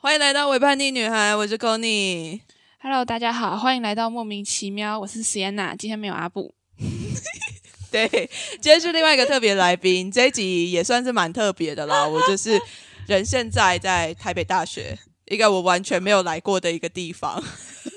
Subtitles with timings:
[0.00, 2.40] 欢迎来到伪叛逆女孩，我是 c o n y
[2.80, 6.54] Hello，大家好，欢迎来到莫名其妙，我是 Sienna，今天没有阿布。
[7.92, 8.08] 对，
[8.52, 12.06] 今天是另外一个特别来宾，这一集也算是蛮特别的啦。
[12.08, 12.58] 我就是
[13.06, 17.42] 人现在在台北大学，一个我完全没有来过的一个地方，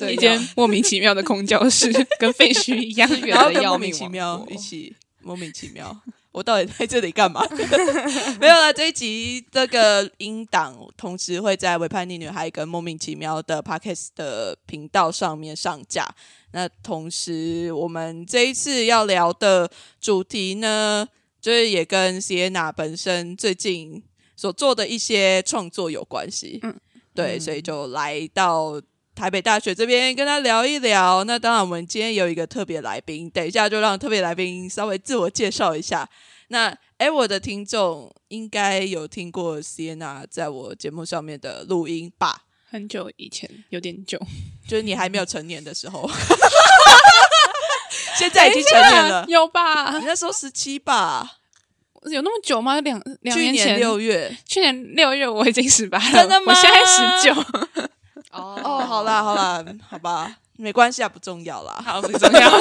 [0.10, 6.02] 一间莫名其妙的空教室， 跟废墟一样，然后跟莫名其妙一起莫名其妙。
[6.36, 7.42] 我到底在这里干嘛？
[8.42, 8.74] 没有了。
[8.74, 16.06] 这一集这个音档同时会在《伪叛逆女孩》跟《莫名其妙的 Podcast》的频道上面上架。
[16.52, 21.08] 那同时，我们这一次要聊的主题呢，
[21.40, 24.04] 就是也跟 Sienna 本身最近
[24.36, 26.60] 所做的一些创作有关系。
[26.64, 26.76] 嗯，
[27.14, 28.82] 对，所以就来到
[29.16, 31.24] 台北大学这边跟他聊一聊。
[31.24, 36.08] 那当然，我们今天有一个特别来宾，等一下就让特别来宾稍微自我介绍一下。
[36.50, 42.44] 那哎，我的听众应该有听过 Sienna 在我节目上面的录音吧？
[42.70, 44.20] 很久以前，有点久，
[44.68, 46.10] 就是你还没有成年的时候。
[48.18, 49.98] 现在已经成年了，有吧？
[49.98, 51.38] 你那时候十七吧？
[52.04, 52.80] 有那么久吗？
[52.82, 56.54] 两两年前六月，去年六月我已经十八了，真的吗？
[56.54, 57.90] 我现在十九。
[58.36, 60.36] 哦哦，好啦好啦，好吧。
[60.58, 61.78] 没关系啊，不重要啦。
[61.86, 62.52] 好，不重要。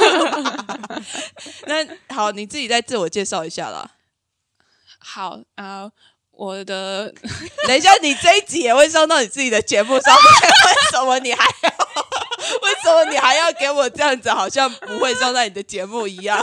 [1.67, 3.89] 那好，你自己再自我介绍一下啦。
[4.99, 5.89] 好啊，
[6.33, 7.13] 我的，
[7.69, 10.51] 等一下，你这一集也会上到你自己的节目上面？
[10.51, 11.71] 为什么你还要？
[12.63, 14.29] 为什么你还要给我这样子？
[14.31, 16.37] 好像不会上在你的节目一样。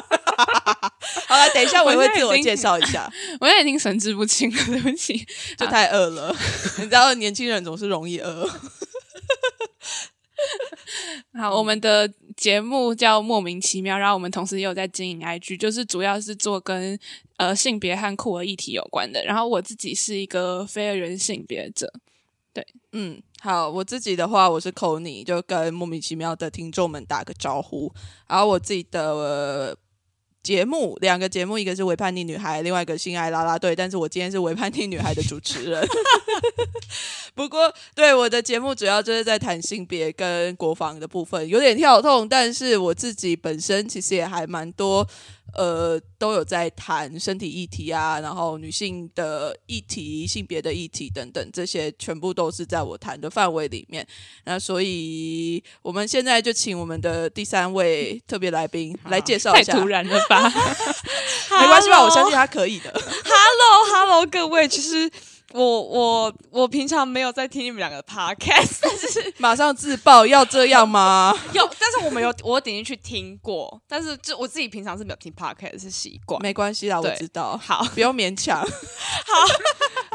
[1.27, 3.11] 好了，等一下我也会自我介绍一下。
[3.41, 6.33] 我现在已经神志不清了，对不起，就太饿了。
[6.77, 8.49] 你知道，年轻人总是容易饿。
[11.39, 16.99] 好，我们的节目叫莫名其妙，然后我们同时也有在经营 IG，就是主要是做跟
[17.37, 19.23] 呃性别和酷儿议题有关的。
[19.23, 21.91] 然后我自己是一个非二元性别者，
[22.53, 27.93] 对，嗯，好，我自己的话我是 c o n y 就跟莫名其妙的听众们打个招呼。
[28.27, 29.77] 然后我自己的。
[30.43, 33.71] 节目两个节目，一个是《伪叛逆女孩》，另外一个《性爱拉拉队》。
[33.75, 35.85] 但是我今天是《伪叛逆女孩》的主持人。
[37.35, 42.27] 不过，对我的节目主要就是在谈性别跟国防的部分，有点跳痛。
[42.27, 45.07] 但是我自己本身其实也还蛮多。
[45.53, 54.05] 呃，都有在谈身体议题啊，然后女性的议题、性别的议题等等，这些全部都是在我谈的范围里面。
[54.45, 59.73] 那所以，我们现在就请我们的第三位特别来宾来介绍一下。
[59.73, 60.41] 太突然了吧？
[61.59, 62.03] 没关系吧？
[62.03, 62.91] 我相信他可以的。
[62.95, 65.11] Hello，Hello，各位，其实。
[65.53, 71.33] 我我我平常没有在听你们两个 podcast， 但是马上自爆要这样吗？
[71.53, 78.61] 有，但是我没有，我点进去听过，但是就我自己平常是没有听 podcast 是习惯，没关系啦，我知道，好，不用勉强。
[78.65, 78.67] 好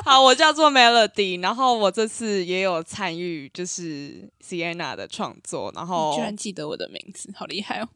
[0.05, 7.89] 好，我叫做 Melody，然后我这次也有参与，就是 Sienna 的创作，然后居然记得我的名字，好厉害哦！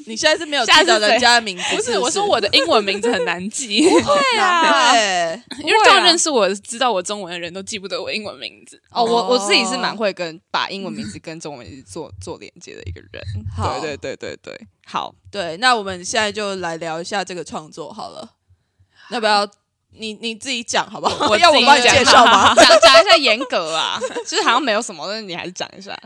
[0.06, 1.76] 你现在是没有记得人家的名字？
[1.76, 3.80] 不是，我说我的英文名字很难记。
[3.88, 4.94] 对啊，
[5.62, 8.80] 因为这样认识我知道我中文的人都记不得我英文名字。
[8.90, 13.22] 哦，我我自己是蛮会跟把英文名字跟中文名字做 做连接的一个人。
[13.56, 18.36] 对对对对对，好，对，那我们现在就来聊一下这个创作好了。
[19.10, 19.48] 要不要
[19.92, 21.28] 你你自己讲好不好？
[21.28, 22.54] 我要我帮你介绍吗？
[22.54, 25.96] 讲讲一下严格啊，其实好像没有什么，但是你还是讲一下。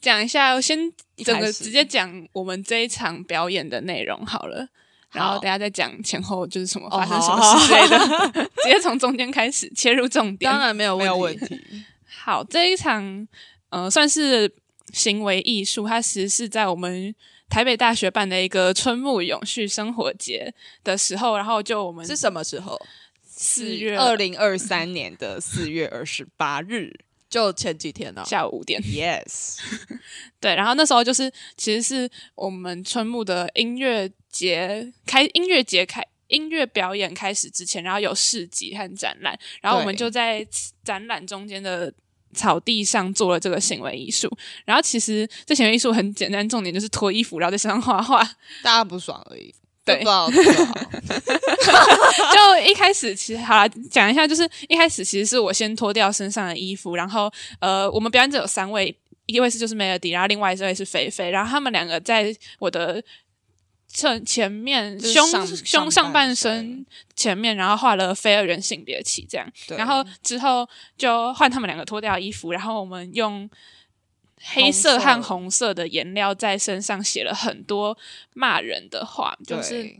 [0.00, 0.78] 讲一下，先
[1.18, 4.66] 整个直接讲我们这一场表演的内容好了，
[5.12, 10.50] 然后大家再讲前后就是什么发生什么事之类的， 直接从中间开始切入重点。
[10.50, 11.60] 当然没有没有问题。
[12.06, 13.26] 好，这一场
[13.70, 14.52] 呃算是
[14.92, 17.14] 行为艺术，它其实是在我们
[17.48, 20.52] 台北大学办的一个春木永续生活节
[20.84, 22.80] 的时候，然后就我们是什么时候？
[23.24, 26.94] 四月二零二三年的四月二十八日。
[27.30, 29.56] 就前几天呢，下午五点， yes，
[30.40, 40.46] 对，然后那时候就是其实是我们春木的音乐节开音乐节开音乐表演开始之前，然后有市集和展览，然后我们就在
[40.82, 41.92] 展览中间的
[42.34, 44.28] 草地上做了这个行为艺术，
[44.64, 48.22] 然后其实这行为艺术很简单，重点就是脱衣服然后在身上画画，
[48.62, 49.54] 大家不爽而已。
[49.84, 50.04] 对，
[52.32, 58.94] 就一开始其实好了，讲一下，就是一开始其实是我先脱掉身上的衣服，然后呃，我们表演者有三位，
[59.26, 63.02] 一位是就是 Melody，然后另外一位是菲菲，然后他们两个在我的
[63.88, 65.26] 侧前面胸
[65.64, 66.84] 胸上半身。
[67.16, 73.48] 前面，然后画了非二元性别旗，这样，然后之后就换他们两个脱掉衣服，然后我们用。
[74.40, 77.96] 黑色和红色的颜料在身上写了很多
[78.34, 79.94] 骂人的话，就是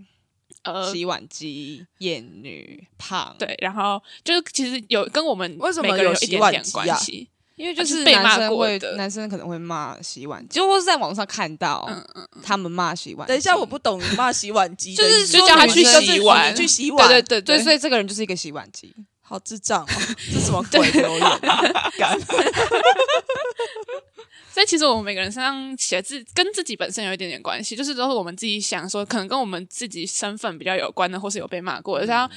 [0.62, 7.28] 呃，洗碗机、厌女、胖，，对，然后就是其实有跟我们为什么每个人有有一点点洗碗机啊关系。
[7.56, 13.28] 因为就就是是被骂男生会过的男生可能会骂洗碗机，就或是在网上看到嗯嗯，他们骂洗碗机。
[13.28, 18.94] 等一下，我不懂骂洗碗机就是，就叫他去洗碗你去洗碗，对对对对，所以这个人就是一个洗碗机。
[19.30, 19.86] 好智障哦，
[20.34, 21.20] 这什么鬼留言
[24.52, 32.06] 所以其实我们每个人身上写字跟自己本身有一点点关系，就是都是我们自己想说，可能跟我们自己身份比较有关的，或是有被骂过的。
[32.06, 32.28] 像、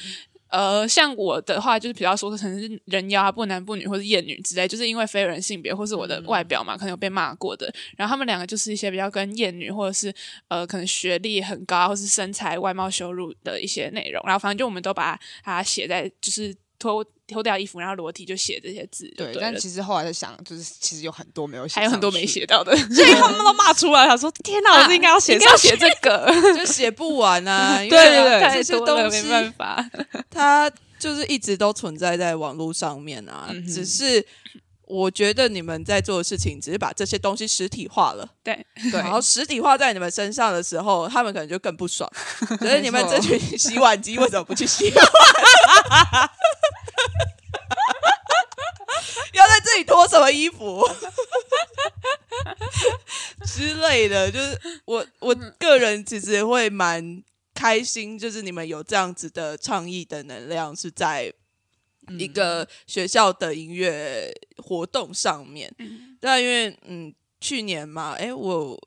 [0.50, 7.74] 呃，像我的话，就是比较说可能是人妖啊、不男不女或是厌女之类，就是因为非人性别或是我的外表嘛，可能有被骂过的。
[7.98, 10.14] 然后他们两个就是一些比较跟厌女或者是
[10.50, 14.22] 呃可能学历很高或是身材外貌羞辱的一些内容。
[14.24, 26.30] 然后反正就我们都把它写在就是脱脱掉衣服，然后裸体就写这些字就对，对但其实后来在想，就是其实有很多没有写，还有很多没，写到的， 所以他们都骂出来，想说天哪，我是应该要写要上写这个。
[26.54, 29.90] 就写不完啊， 对对对太这些多了，东西没办法。
[30.30, 30.70] 它
[31.00, 34.26] 就是一直都存在在网络上面啊，嗯只是。
[34.86, 42.10] 我觉得你们在做的事情，只是把这些东西实体化了，对，对然后实体化在你们身上的时候，他们可能就更不爽。
[42.60, 45.06] 所以你们这群洗碗机为什么不去洗碗？
[49.34, 50.88] 要在这里脱什么衣服
[53.46, 54.32] 之类的？
[54.32, 57.24] 就是我我个人其实会蛮
[57.56, 61.34] 开心，就是你们有这样子的倡议的能量是在
[62.18, 65.74] 一个学校的音乐活动上面。
[66.20, 68.80] 对啊，因为嗯，去年嘛，哎，我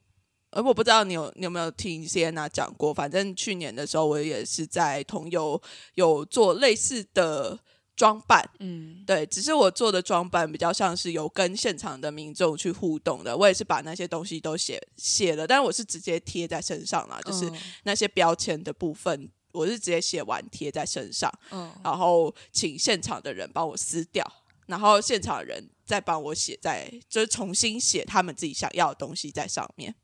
[0.50, 5.60] 呃，我不知道你有你有没有听 Sienna 讲过，反正去年的时候，我也是在同游
[5.94, 7.58] 有做类似的
[7.94, 24.24] 装扮，嗯，对，只是我做的装扮比较像是有跟现场的民众去互动的，我也是把那些东西都写写了，但是我是直接贴在身上啦，就是嗯那些标签的部分，我是直接写完贴在身上，嗯然后请现场的人帮我撕掉，
[24.66, 29.94] 然后现场的人再帮我写在，就是重新写他们自己想要的东西在上面。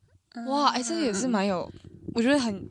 [0.47, 1.71] 哇，哎、这个也是蛮有，
[2.15, 2.67] 我觉得很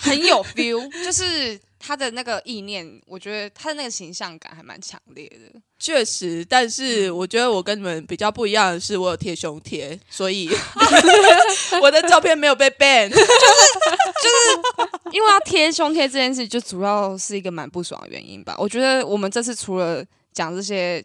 [0.00, 5.60] 很有 feel，就是他的那个意念，我觉得他的那个形象感还蛮强烈的。
[5.78, 10.48] 确实，但是我觉得我跟你们比较不一样的是，我有贴胸贴，所以
[11.80, 14.96] 我的照片没有被 ban 就是就是。
[15.12, 18.54] 因为要贴胸贴这件事，就主要是一个蛮不爽的原因吧。
[18.58, 21.02] 我觉得我们这次除了讲这些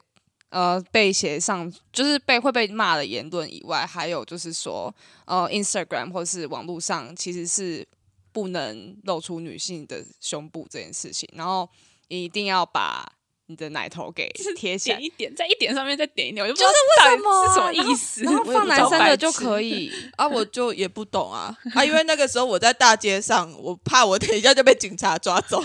[0.50, 4.94] 呃被写上就是被会被骂的言论以外，还有就是说
[5.26, 7.86] 呃 Instagram 或是网络上其实是
[8.32, 11.70] 不能露出女性的胸部这件事情，然后
[12.08, 13.18] 一定要把
[13.52, 15.06] 你的奶头给贴起来点。
[15.06, 16.76] 一点，在一点上面再点一点，我就不知道是
[17.10, 18.24] 为什么是什么意思。
[18.24, 19.30] 然后放男生的就。
[19.42, 25.64] 可以， 啊，我就也不懂啊啊，因为那个时候我在大街上，我怕我等一下就被警察抓走，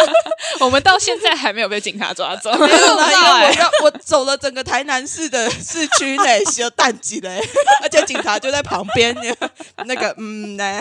[0.60, 2.50] 我们到现在还没有被警察抓走。
[2.56, 7.40] 没有啦，因为我欸要我走了整个台南市的市区呢，修淡季嘞，
[7.82, 9.14] 而且警察就在旁边，
[9.84, 10.80] 那个嗯呢，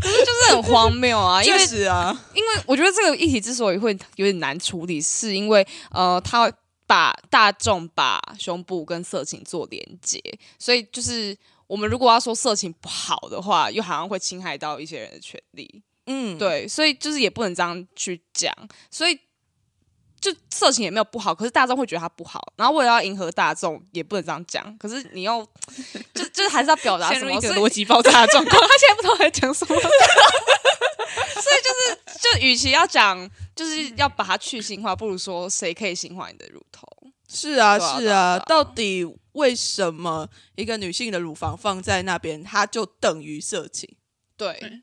[0.00, 1.42] 可是就是很荒谬啊！
[1.42, 6.52] 因为确实啊，因为我觉得这个议题之所以会有点难处理，是因为呃，他会
[6.86, 10.20] 把大众把胸部跟色情做连接，
[10.58, 11.36] 所以就是
[11.66, 15.82] 我们如果要说色情不好的话，又好像会侵害到一些人的权利。
[16.06, 18.52] 嗯，对，所以就是也不能这样去讲，
[18.90, 19.18] 所以
[20.22, 24.78] 就色情也没有不好，可是大众会觉得它不好，然后为了要迎合大众，也不能这样讲。
[24.78, 25.44] 可是你又
[26.14, 29.74] 就就是还是要表达什么，一个逻辑爆炸的状况， 他现在不知道在讲什么。
[31.34, 36.86] 所以就是就与其要讲就是要把它去性化，不如说谁可以性化你的乳头。
[37.28, 43.88] 是啊，啊是啊，啊对啊到底为什么一个女性的乳房放在那边，它就等于色情
[44.36, 44.82] 对，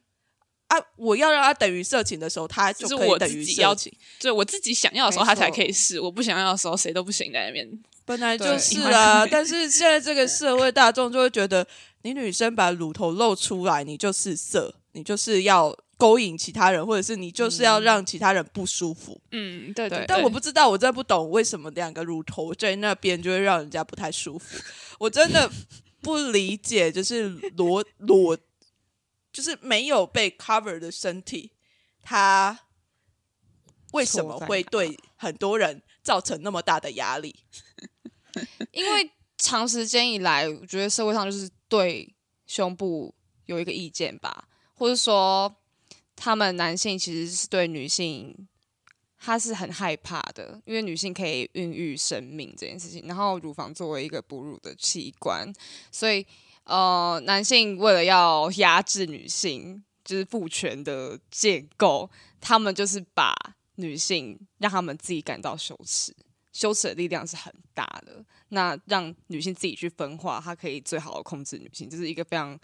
[0.70, 0.78] 啊？
[0.96, 3.94] 我要让它等于色情的时候，它就就是我可以等于自己要色情。
[4.18, 7.68] 就我自己想要的时候，他才可以试；我不想要的时候，谁都不行在那边。
[8.06, 11.68] 本来就是啊，但是现在这个社会大众就会觉得，
[12.02, 19.22] 你女生把乳头露出来，你就是色，你就是要勾引其他人，或者是你就是要让其他人不舒服。
[19.32, 20.06] 嗯，对对对。
[20.08, 24.58] 但我不知道，我真的不懂为什么两个乳头在那边就会让人家不太舒服。
[24.98, 25.48] 我真的
[26.02, 28.36] 不理解，就是裸裸，
[29.32, 31.52] 就是没有被 cover 的身体，
[32.02, 32.60] 它
[33.94, 37.44] 为什么会对很多人造成那么大的压力？
[38.72, 43.14] 因为长时间以来，我觉得社会上就是对胸部
[43.46, 45.56] 有一个意见吧，或者说
[46.16, 48.48] 他们男性其实是对女性。
[49.22, 55.54] 他是很害怕的，因为女性可以孕育生命这件事情，然后乳房作为一个哺乳的器官，
[55.92, 56.26] 所以
[56.70, 62.08] 呃，男性为了要压制女性，就是父权的建构，
[62.40, 63.34] 他们就是把
[63.78, 66.16] 女性让他们自己感到羞耻，
[66.54, 68.24] 羞耻的力量是很大的。
[68.50, 72.58] 那让女性自己去分化，她可以最好的控制女性，这是一个非常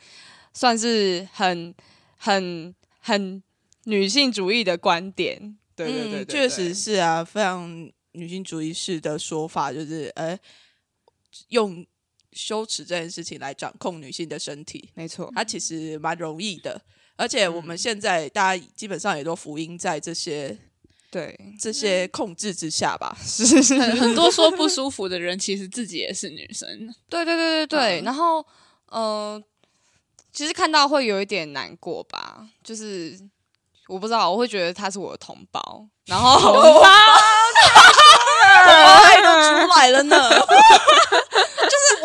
[0.53, 1.73] 算是很
[2.15, 3.41] 很很
[3.85, 5.57] 女性主义的观点。
[5.75, 10.37] 对对对嗯，确实是啊，非常女性主义式的说法，就是呃，
[11.49, 11.85] 用
[12.35, 15.31] 羞耻这件事情来掌控女性的身体，没错。
[15.33, 16.79] 它其实蛮容易的。
[17.15, 20.55] 而且我们现在大家基本上也都福音在这些
[21.09, 23.17] 对，这些控制之下吧。
[23.23, 26.67] 是是是，很很多说不舒服的人，其实自己也是女生。
[27.09, 28.01] 对对对对对。
[28.01, 28.45] 嗯然后
[28.89, 29.41] 呃，
[30.33, 33.17] 其实看到会有一点难过吧，就是
[33.87, 36.81] 我不知道，我会觉得他是我的同胞，然后同胞，
[38.67, 40.17] 爱都出来了呢。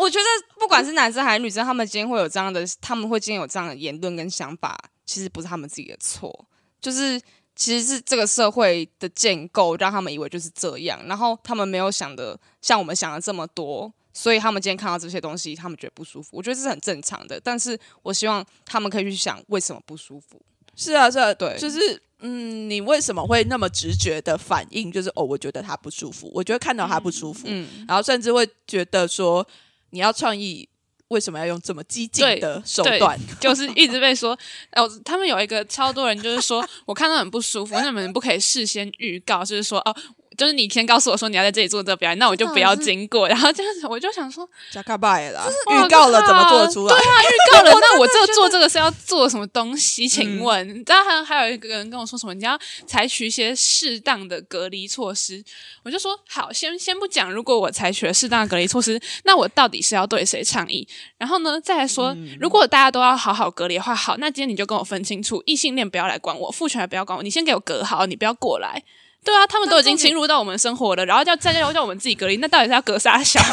[0.09, 6.47] 就是我觉得不管是男生还是女生，他们今天会有这样的，他们会今天有这样的言论跟想法，其实不是他们自己的错，
[6.79, 7.19] 就是
[7.55, 13.93] 其实是这个社会的建构让他们以为就是这样，然后他们没有想的像我们想的这么多。
[14.13, 16.31] 所以他们今天看到这些东西，他们觉得不舒服。
[16.33, 20.37] 我觉得这是很正常的，但是我希望他们可以去想为什么不舒服。
[20.75, 21.79] 是啊，是啊，对就是
[22.19, 24.91] 嗯，你为什么会那么直觉的反应？
[24.91, 29.47] 就是哦，我觉得他不舒服，我觉得看到他不舒服，嗯，然后甚至会觉得说，
[29.91, 30.67] 你要创意，
[31.07, 33.19] 为什么要用这么激进的手段？
[33.39, 34.37] 就是一直被说，
[34.75, 39.95] 哦，他们有一个超多人就是说我看到很不舒服，那你们不可以事先预告，就是说哦。
[40.37, 43.27] 就是你先告诉我说你要在这里做这个表演，那我就不要经过。
[43.29, 46.95] 然后这样子，我就想说，加卡拜啦，哇预告了怎么做得出来？
[46.95, 50.07] 对啊预告了， 那我这做这个是要做什么东西？
[50.07, 52.33] 请问，你知道还还有一个人跟我说什么？
[52.33, 52.57] 你要
[52.87, 55.43] 采取一些适当的隔离措施。
[55.83, 60.87] 我就说好，先先不讲，如果我采取了适当的隔离措施，那我到底是要对谁倡议？
[61.17, 68.81] 然后呢，再来说，如果大家都要好好隔离的话，好，那今天你就跟我分清楚，异性恋不要来管我，父权也不要管我，你先给我隔好，你不要过来。
[69.23, 73.39] 对啊，他们都已经侵入到我们生活了，然后叫再叫叫我们自己隔离，那到底是要隔啥小？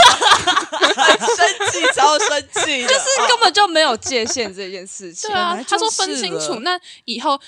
[0.79, 5.29] 生气，超生气， 就是根本就没有界限这件事情。
[5.31, 7.39] 对啊，他说分清楚，那以后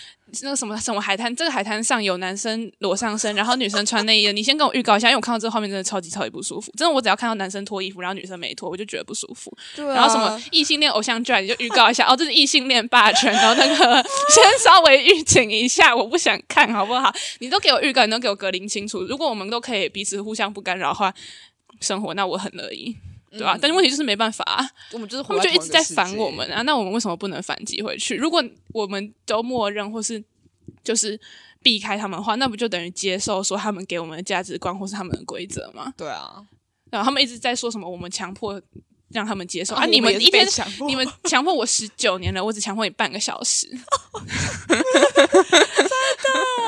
[0.43, 6.73] 那个什么什么海滩，这个海滩上有男生裸上身，然后女生穿内衣的，你先跟我预告一下，因为我看到这个画面真的超级超级不舒服。
[6.77, 9.57] 真的，我只要看到男生脱衣服，然后女生没脱，我就觉得不舒服。
[9.75, 17.13] 对啊然后什么异性恋偶像剧，你就预告一下，哦，这是异性恋霸权，然后那个先稍微预警一下，我不想看，好不好？
[17.41, 19.03] 你都给我预告，你都给我隔离清楚。
[19.03, 21.13] 如果我们都可以彼此互相不干扰的话，
[21.81, 22.97] 生活那我很乐意。
[23.31, 26.47] 对吧、但是问题就是没办法、啊，我们就是他们就一直在烦我们。
[26.51, 28.17] 啊，那我们为什么不能反击回去？
[28.17, 30.23] 如果我们都默认或是
[30.83, 31.19] 就是
[31.63, 35.95] 避开他们的话，那不就等于接受说他们给我们的价值观或是他们的规则吗？
[35.97, 36.45] 对啊，
[36.91, 38.61] 然后他们一直在说什么我们强迫
[39.11, 43.69] 让他们接受啊，啊你们一天强迫你们 强迫我十九年了，我只强迫你半个小时。
[43.69, 44.85] 真的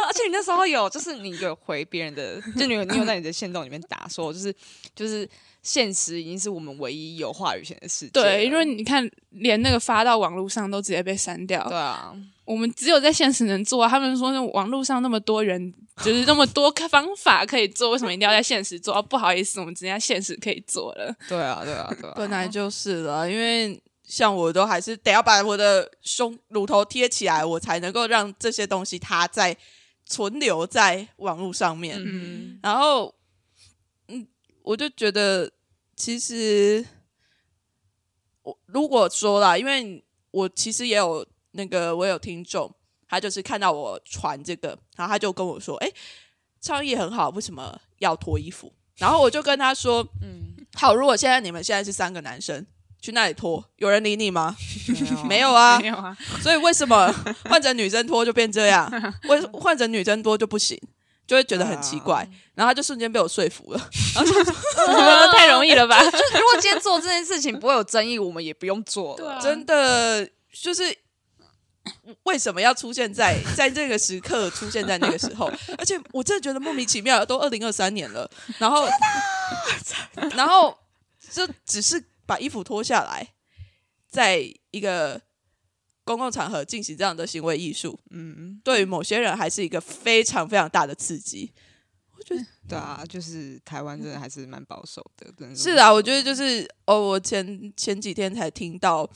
[0.06, 4.54] 而且你那时候有，就是你有回别人的，就你有你有在你的线动里面打说，就是
[4.94, 5.28] 就是
[5.62, 8.10] 现实已经是我们唯一有话语权的世界。
[8.12, 11.66] 对，因为你看，连那个发到网络上都直接被删掉。
[11.68, 12.12] 对啊，
[12.44, 13.88] 我们只有在现实能做啊。
[13.88, 18.96] 他们说那网络上那么多人，就是那么多方法可以做，为什么一定要在现实做？
[18.96, 21.14] 哦、不好意思，我们只在现实可以做了。
[21.28, 29.56] 对啊，对啊，对啊，本来就是了，因为像我都还是得要把我的胸乳头贴起来，我才能够让这些东西它在
[30.04, 31.96] 存留在网络上面。
[31.98, 33.12] 嗯，然后，嗯，
[34.62, 35.50] 我就觉得
[35.96, 36.84] 其实
[38.42, 42.74] 我如果说啦，因为我其实也有那个我有听众，
[43.08, 45.92] 他就是看到我传这个，然后他就跟我说：“哎、
[46.60, 52.64] 倡议很好，为什么要脱衣服？”然后我就跟他说：“嗯，好，如果现在你们现在是三个男生
[53.00, 54.56] 去那里脱，有人理你吗？
[55.28, 57.12] 没有啊没，有啊，所以为什么
[57.44, 58.90] 换成女生脱就变这样？
[59.28, 60.80] 为换成女生脱就不行？
[61.32, 62.28] 就会觉得很奇怪。
[62.54, 63.90] 然后他就瞬间被我说服了。
[64.14, 65.98] 然后就太容易了吧？
[66.04, 69.40] 就如果今天做这件事情不会有争议，我们也不用做了。
[69.40, 70.94] 真的就是
[72.24, 75.50] 为什么要出现在在这个时刻出现在那个时候？
[75.78, 78.86] 而且我真的觉得莫名其妙，都二零二三年了，然后
[80.36, 80.76] 然后
[81.30, 83.26] 就只是把衣服脱下来，
[84.10, 85.18] 在一个
[86.04, 91.52] 公共场合进行这样的行为艺术，嗯，对于某些人还是一个非常非常大的刺激。
[92.16, 95.56] 我觉得 对啊，就是台湾真的还是蛮保守的，真的。
[95.56, 99.08] 是啊，我觉得就是哦，我前前几天才听到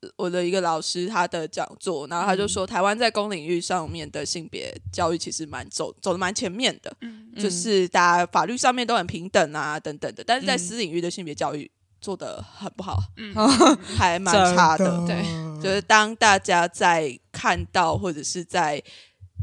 [0.00, 6.94] 呃我的一个老师他的讲座，然后他就说，台湾在公领域上面的性别教育其实蛮走走的蛮前面的，
[7.36, 10.58] 就是大家法律上面都很平等啊，等等的，但是在嗯。
[10.58, 13.34] 私领域的性别教育做的很不好，嗯，
[13.96, 15.06] 还蛮差的。
[15.06, 15.22] 对，
[15.62, 18.82] 就是当大家在看到或者是在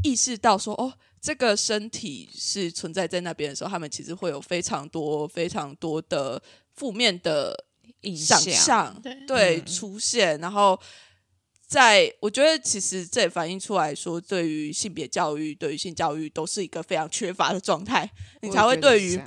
[0.03, 6.41] 意识到说哦，这个身体是存在在那边的时候，他们其实会有非常多非常多的
[6.73, 7.65] 负面的
[8.01, 9.15] 印想象象，对。
[9.27, 9.65] 对嗯。
[9.65, 10.79] 出现，然后。
[11.67, 18.07] 在我觉得，其实这也反映出来说，对于性别教育、对于性教育，都是一个非常缺乏的状态，
[18.43, 19.19] 你才会对于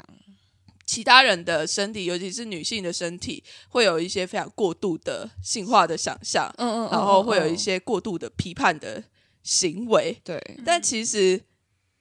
[0.89, 9.05] 其他人的身体，尤其是女性的身体，会有一些非常过度的性化的想象，嗯嗯，然后会有一嗯些过度的批判的
[9.43, 10.19] 行为。
[10.25, 11.43] 对，但其实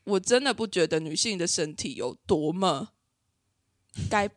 [0.05, 2.93] 我真的不觉得女性的身体有多么
[4.09, 4.29] 该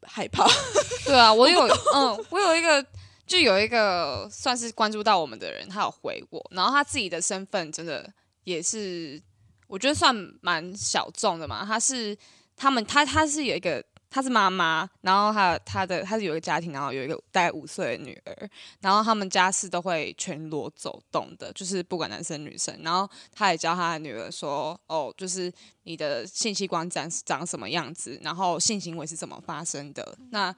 [0.00, 0.48] 害怕。
[1.04, 1.60] 对啊，我有
[1.94, 2.82] 嗯，我有一个
[3.26, 8.10] 就有一个算是关注到我们的人，他有回我，然后他自己的身份真的
[8.44, 9.20] 也是
[9.66, 12.16] 我觉得算蛮小众的嘛，他是
[12.56, 13.84] 他们他他是有一个。
[14.10, 18.50] 她是妈妈，然后她她的她是有一个家庭，然后有一个大概五岁的女儿，
[18.80, 22.74] 然后他们家是都会全裸走动的，就是不管男生女生。
[22.82, 30.54] 然后她也教她的女儿说：“哦，就是你的性器官长长什么样子，然后性行为是怎么发生的。”那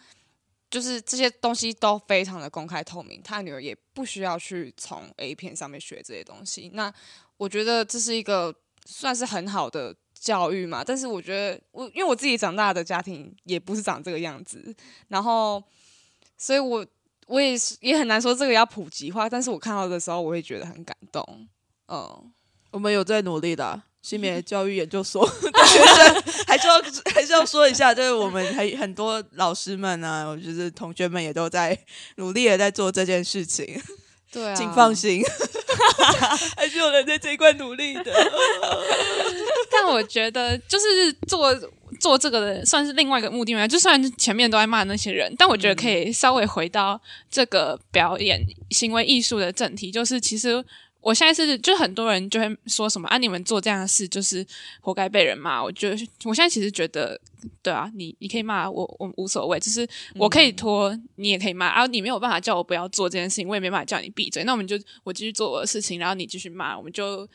[0.70, 6.70] 就是这些东西都非常的公开透明，他女儿也不需要去从 A 片上面学这些东西。
[6.74, 6.94] 那
[7.36, 8.54] 我觉得这是一个
[8.86, 14.62] 算是很好的教育嘛，但是我觉得我因为我自己长大的家庭也不是长这个样子，
[15.08, 15.62] 然后
[16.36, 16.86] 所以我
[17.26, 21.48] 我也是也很难说这个要普及化，但是我看到的时候我会觉得很感动，
[21.88, 22.32] 嗯。
[22.72, 26.80] 我们有在努力的啊、性别 教育研究所的学生， 还是要
[27.12, 31.76] 还是要说一下，就是我们还很多老师们啊，我就是同学们也都在
[32.14, 33.66] 努力的在做这件事情，
[34.30, 35.20] 对啊，请放心，
[36.56, 38.12] 还是有人在这一块努力的。
[39.70, 41.54] 但我觉得就是做
[41.98, 43.66] 做这个的，算是另外一个目的嘛。
[43.66, 50.64] 就算前面都在骂那些人，但我觉得可以稍微回到这个表演行为艺术的正题，就是其实。
[51.00, 54.46] 我现在是，就很多人就会说什么啊，你们做这样的事就是
[54.80, 55.62] 活该被人骂。
[55.62, 57.18] 我觉得我现在其实觉得，
[57.62, 64.44] 对啊，你你可以骂我，我无所谓，就是我可以拖，你也可以骂，啊你没有办法叫我不要做这件事情，我也没办法叫你闭嘴。
[64.44, 67.26] 那我们就我继续做我的事情，然后你继续骂，我们就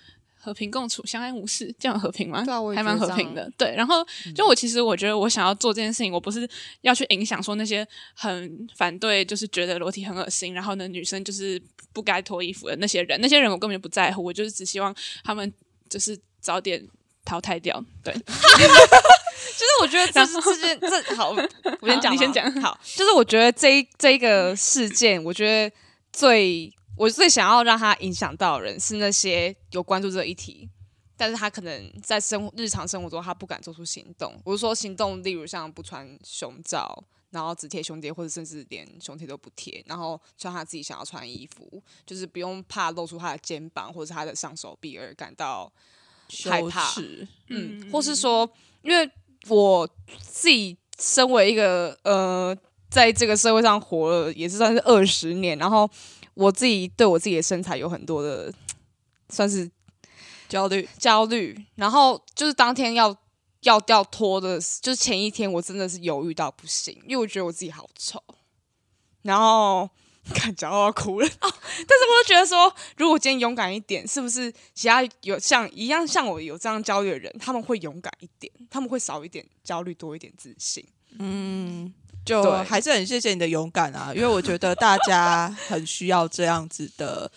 [0.46, 2.46] 和平共处，相安无事，这样和平吗？
[2.46, 3.52] 对啊我还蛮和平的。
[3.58, 4.06] 对，然后
[4.36, 6.48] 就我其实我觉得我想要做这件事情，我不是
[6.82, 11.60] 要去影响说那些很反对，就是觉得裸体很恶心，然后呢女生就是
[11.92, 15.52] 不该脱衣服的那些人，那些人我根本就不在乎，我就是只希望他们
[15.90, 16.88] 就是早点
[17.26, 17.84] 淘汰掉。
[18.04, 21.36] 对， 就是我觉得这是这件这好，
[21.82, 25.76] 我先讲，你先讲好，就是我觉得这一这一个事件，我觉得
[26.14, 30.70] 最我最想要让他影响到的人是那些有关注这个议题，
[31.18, 34.40] 但是他可能在生活日常生活中他不敢做出行动。
[34.46, 45.72] 我是说行动，例如像不穿胸罩，然后只贴胸贴，或者甚至连胸贴都不贴，然后穿他自己想要穿的衣服，就是不用怕露出他的肩膀或者是他的上手臂而感到
[46.48, 48.50] 害羞怕耻，嗯，或是说，
[48.82, 49.10] 因为
[49.48, 49.88] 我
[50.22, 52.56] 自己身为一个呃，
[52.90, 55.90] 在这个社会上活了也是算是二十年，然后
[56.36, 58.54] 我自己对我自己的身材有很多的
[59.30, 59.70] 算是
[60.48, 63.16] 焦虑，焦虑，然后就是当天要
[63.62, 68.24] 要要脱的，就是前一天我真的是犹豫到不行，因为我觉得我自己好丑，
[69.24, 69.90] 然后
[70.34, 80.86] 看讲到要哭了、哦， 但是我就觉得说，如果今天勇敢一点，是不是其他有像一样像我有这样焦虑的人，他们会勇敢一点，他们会少一点焦虑，多一点自信。
[81.18, 81.94] 嗯，
[82.26, 87.30] 就还是很谢谢你的勇敢啊，因为我觉得大家很需要这样子的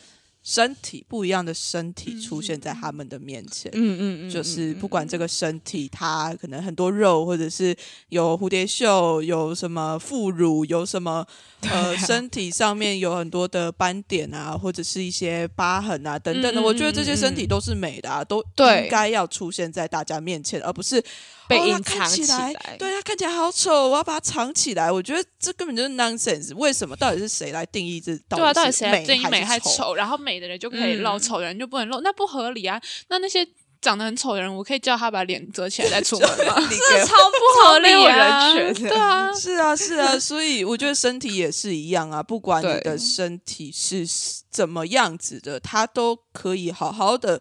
[0.51, 3.71] 身体，不一样的身体出现在他们的面前。
[3.75, 7.77] 嗯嗯嗯，就是不管这个身体，它可能很多肉，或者是
[8.09, 11.23] 有蝴蝶袖，有什么副乳，有什么
[11.61, 16.63] 呃身体上面有很多的斑点啊，或者是一些疤痕啊等等的。
[16.63, 21.05] 我觉得这些身体都是美的啊，都应该要出现在大家面前，而不是
[21.47, 24.91] 被隐藏起起来来对，它看起来好丑，我要把它藏起来。
[24.91, 26.57] 我觉得这根本就是 nonsense。
[26.57, 26.97] 为什么？
[26.97, 29.59] 到底是谁来定义这对啊，到底是谁来定义美还？
[29.59, 29.97] 丑？
[29.97, 32.81] 然后美的人就可以露，嗯丑的人就不能露，那不合理啊！
[33.09, 33.46] 那那些
[33.81, 36.55] 长得很丑的人，我可以叫他把脸遮起来再出门吗？
[36.90, 38.53] 这超不合理啊！
[38.55, 44.05] 人权， 对啊，是啊，是啊，所以我觉得身体也是一样啊，不管你的身体是
[44.51, 47.40] 怎么样子的，他都可以好好的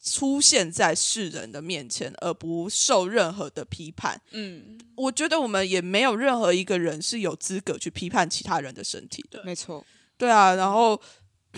[0.00, 4.20] 出现在世人的面前，而不受任何的批判。
[4.30, 9.42] 嗯，我觉得我们也没有任何一个人是有资格去批判其他人的身体的。
[9.44, 9.84] 没错，
[10.16, 11.00] 对啊，然后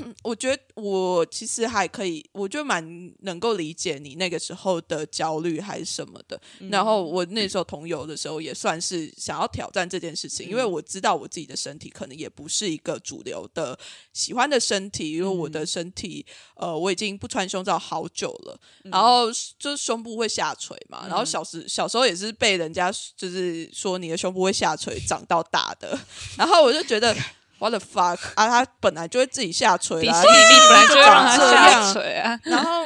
[0.22, 6.40] 我觉得我其实还可以，我就蛮能够理解你那个时候的焦虑还是什么的。
[6.70, 13.78] 然后我那时候同游的时候，也算是想要挑战这件事情，因为我知道我自己的身体可能也不是一个主流的
[14.12, 16.24] 喜欢的身体，因为我的身体
[16.56, 19.26] 呃我已经不穿胸罩好久了，然后
[19.58, 25.98] 就是胸部会下垂嘛，然后小时小时候也是被人家就是说你的胸部会下垂长到大的，
[26.36, 27.16] 然后我就觉得。
[27.58, 28.48] What the fuck 啊！
[28.48, 30.34] 他本来就会自己下垂啦，比例
[30.68, 32.40] 本来就会让他长这下样垂啊。
[32.44, 32.84] 然后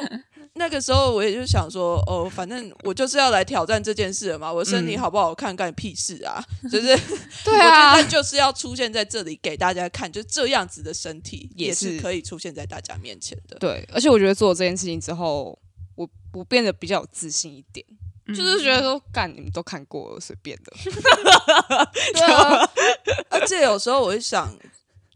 [0.53, 6.43] 那个时候我也就想说，哦，反正我就是要来挑战这件事了嘛，我身体好不好看干你屁事啊！
[6.71, 6.97] 就是
[7.43, 13.57] 对啊我就是要出现在这里给大家看，就这样子的身体也是可以出现在大家面前的。
[13.59, 15.57] 对，而且我觉得做了这件事情之后，
[15.95, 17.85] 我我变得比较有自信一点，
[18.33, 20.73] 就是觉得说，干你们都看过了，随便的。
[22.13, 22.69] 对啊，
[23.29, 24.53] 而且有时候我会想，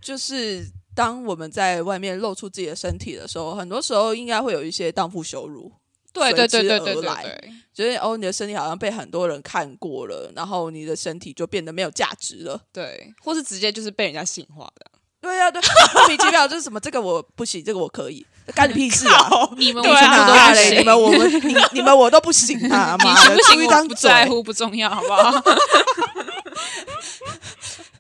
[0.02, 5.72] 就是当我们在外面露出自己的身体的时候，很多时候应该会有一些荡妇羞辱。
[6.14, 12.58] 对对对对对对随之而来对，就是哦，你的身体好像被很多人看过了，然后你的身体就变得没有价值了。
[12.72, 14.92] 对，或是直接就是被人家性化的。
[15.20, 15.62] 对呀、对，
[15.94, 19.30] 莫名其妙就是什么这个我不行，这个我可以，干你屁事啊！
[19.58, 20.70] 你们我全部都去哪嘞？
[20.70, 22.96] 不行，你们我们你你们我都不行啊！
[23.02, 23.42] 你妈的，行不行？
[23.42, 25.44] 我出一张不在乎，不重要，好不好？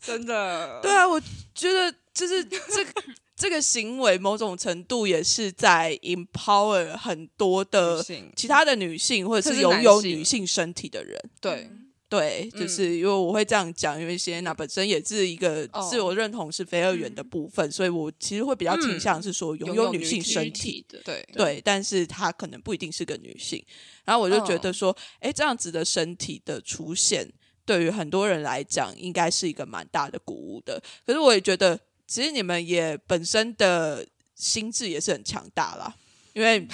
[0.01, 1.19] 真的， 对啊，我
[1.53, 2.91] 觉得就是这个
[3.35, 8.03] 这个行为，某种程度也是在 empower 很多的
[8.35, 11.19] 其他的女性，或者是拥有女性身体的人。
[11.41, 11.69] 对
[12.07, 12.61] 对，嗯。
[12.61, 15.87] 就是因为我会这样讲，因为谢娜本身也是一个哦。
[15.89, 20.85] 自我认同是非二元的部分，所以我其实会比较倾向是说拥有女性身体。
[20.87, 23.63] 的，对对，但是她可能不一定是个女性，
[24.03, 24.59] 然后我就觉哦。
[24.59, 27.27] 得说，哎、这样子的身体的出现，
[27.65, 30.81] 对于很多人来讲，应该是一个蛮大的鼓舞的。
[31.05, 35.95] 可是我也觉得，其实你们也本身的心智也是很强大啦，
[36.33, 36.67] 因为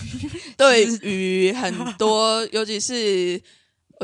[0.56, 3.40] 对于很多，尤其是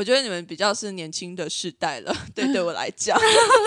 [0.01, 3.15] 我觉得你们比较是年轻的世代了， 对，对我来讲，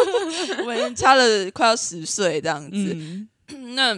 [0.59, 2.75] 我们差了快要十岁这样子。
[2.75, 3.29] 嗯，
[3.77, 3.97] 那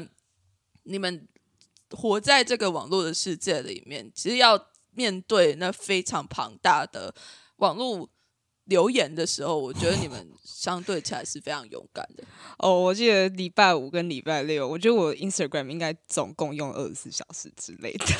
[0.82, 1.26] 你们
[1.92, 7.14] 活在这个网络的世界里面，其实要面对那非常庞大的
[7.56, 8.06] 网络
[8.66, 12.24] 留言的时候，我觉得你们相对起来是非常勇敢的。
[12.58, 18.06] 哦，我记得礼拜五跟礼拜六，我觉得我 Instagram 应该总共用二十四小时之类的，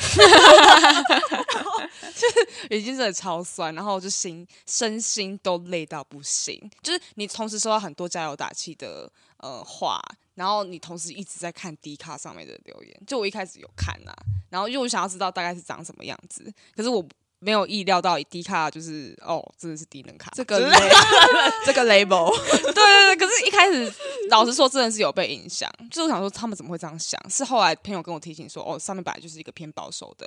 [2.15, 6.59] 就是已经真的超酸，然后就心身心都累到不行。
[6.81, 10.01] 就是你同时收到很多加油打气的呃话，
[10.35, 13.01] 然后你同时一直在看 D 卡上面的留言。
[13.05, 14.13] 就我一开始有看啊、
[14.49, 17.05] 然后因为我想要知道大概是长什么样子，可是我
[17.39, 20.59] 没有意料到 D 卡就是哦，真的是低能卡这个
[21.65, 23.93] 这个 label，对对对，可是一开始
[24.29, 25.71] 老实说，真的是有被影响。
[25.91, 27.19] 就是我想说，他们怎么会这样想？
[27.29, 30.25] 是后来朋友跟我提醒说，哦，上面本来就是一个偏保守的，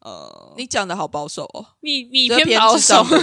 [0.00, 3.16] 呃，你讲的好保守哦，你你这偏保守 对，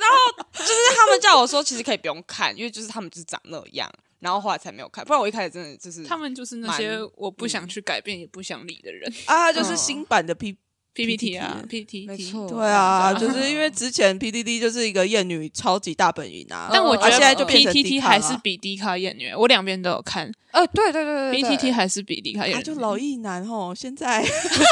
[0.00, 0.16] 然后
[0.54, 3.90] 就是他们叫我说，其实可以不用看，因为就是他们就是长那样。
[4.20, 9.12] 然后后来才没有看，不然我一开始真的就是他们就是那些我不想去改变也不想理的人。
[9.26, 10.56] 啊，就是新版的 P。
[10.96, 22.54] PPT 啊，PPT，没错对啊，就是因为之前 PDD 就是一个艳女超级大本营啊，嗯但我觉得啊现在就变成 PTT D 卡了还是比 D 卡艳女，我两边都有看呃，对对对对对，PTT 还是比 D 卡艳女。
[22.54, 24.24] 他就老一男吼，现在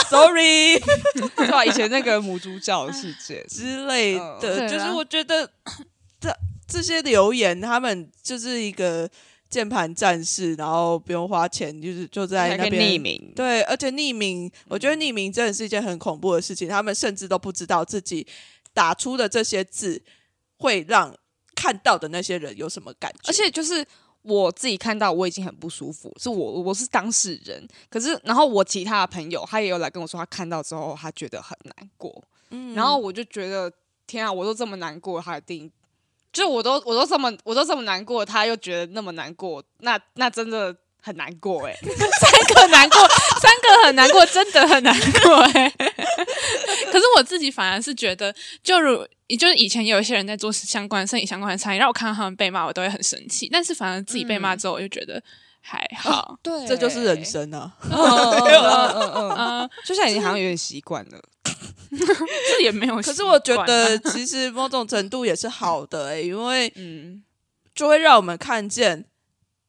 [0.08, 0.78] sorry
[1.36, 1.62] 对吧？
[1.62, 5.50] 以前那个母猪教的世界，之类嗯的，就是我觉得
[6.18, 6.34] 这
[6.66, 9.06] 这些留言，他们就是一个
[9.54, 16.68] 键盘战士，然后不用花钱，就是就在那边匿名，对，而且匿名，我觉得匿名真的是一件很恐怖的事情。
[16.68, 18.26] 他们甚至都不知道自己
[18.72, 20.02] 打出的这些字
[20.58, 21.14] 会让
[21.54, 23.86] 看到的那些人有什么感觉，而且就是
[24.22, 33.72] 我自己看到我已经很不舒服，是我我是当事人，可是然后我其他的朋友他也有来跟我说，他看到之后他觉得很难过，嗯然后我就觉得
[34.04, 35.70] 天啊，我都这么难过，他一定。
[36.34, 42.98] 就我都我都这么我都这么难过，他又觉得那么难过，那那真的很难过哎、 三个难过，
[43.40, 45.70] 三个很难过，真的很难过哎、
[46.90, 49.06] 可是我自己反而是觉得，就如
[49.38, 53.48] 就是以前有一些人在做相关身体相关的参与，让我看到他们被骂，我都会很生气。
[53.50, 55.22] 但是反而自己被骂之后，我就觉得
[55.60, 56.38] 还好。
[56.42, 57.24] 对这就是人。
[57.24, 57.72] 生啊。
[57.88, 61.18] 嗯嗯嗯就像已经好像有点习惯了。
[62.50, 62.96] 这也没有。
[62.96, 67.22] 可是我觉得，其实某种程度也是好的、欸，因为嗯，
[67.74, 69.04] 就会让我们看见，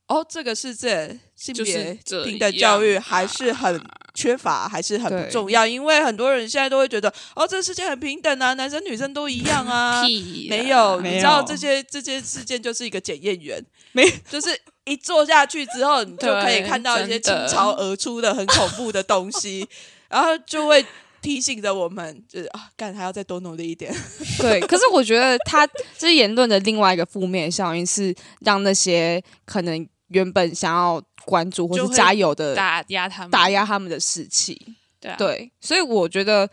[0.07, 3.81] 哦，这个世界性就是别平等教育样还是很
[4.13, 5.65] 缺乏，还是很不重要。
[5.67, 10.03] 因为很多人现在都会觉得，哦，这个世界很平等啊，男生女生都一样啊。
[10.07, 10.57] 屁啦。
[10.57, 14.49] 没有，你知道有这些这些事件就是一个检验员，没就是
[14.85, 17.47] 一坐下去之后，你就可以看到一些倾真的。
[17.47, 19.67] 巢而出的很恐怖的东西，
[20.07, 20.85] 然后就会
[21.25, 23.91] 提醒着我们，就是啊，干还要再多努力一点。
[24.38, 34.55] 对，可是我觉得他这言论的另外一个负面效应是让那些可能原本想要关注或就是加油的打压他们，打压他们的士气。
[35.01, 36.47] 对啊，对，所以我觉得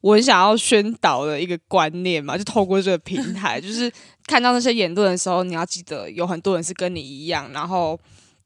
[0.00, 3.90] 我很想要宣导的一个观念嘛，就透过这个平台， 就是
[4.26, 7.98] 看到那些言论的时候，你要记得有很多人是跟你一样，然后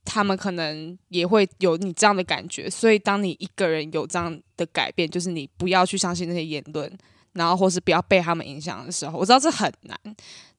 [0.04, 6.90] 他们可能也会有你这样的感觉，所以当你一个人有这样的改变，就是你不要去相信那些言论，
[7.32, 9.98] 然后或是不要被他们影响的时候，我知道这很难，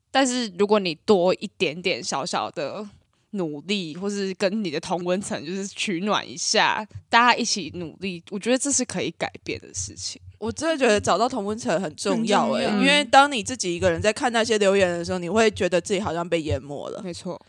[0.09, 2.87] 但是如果你多一点点小小的。
[3.33, 10.21] 努力，或是跟你的同温层就是取暖一下，大家一起努力，我觉得这是可以改变的事情。
[10.37, 17.01] 我真的觉得找到同温层很重要诶、很重要因为当你自己一个人在看那些留言的时候，你会觉得自己好像被淹没了。
[17.01, 17.41] 没错，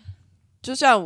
[0.62, 1.04] 就像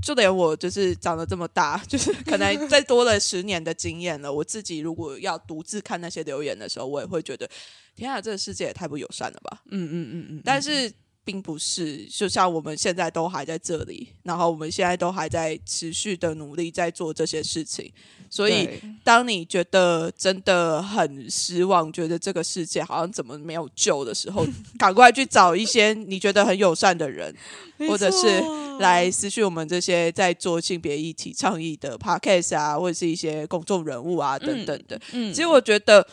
[0.00, 7.48] 就连我就是长得这么大，就是可能 再多了十年的经验了，我自己如果要独自看那些留言的时候，我也会觉得，
[7.96, 9.62] 天啊，这个世界也太不友善了吧。
[9.70, 10.90] 嗯嗯嗯嗯，但是
[11.28, 17.92] 并不是，就像我们现在都还在这里，然后我们现在都还在持续的努力在做这些事情，
[18.30, 18.66] 所以
[19.04, 24.42] 当你觉得真的很失望，觉得这个世界好像怎么没有救的时候，
[24.80, 27.34] 赶快去找一些你觉得很友善的人，
[27.80, 28.42] 或者是
[28.80, 34.98] 来私讯我们这些在做性别议题倡议的 podcast 啊，或者是一些公众人物啊等等的。
[35.12, 35.30] 嗯。
[35.30, 36.06] 其实我觉得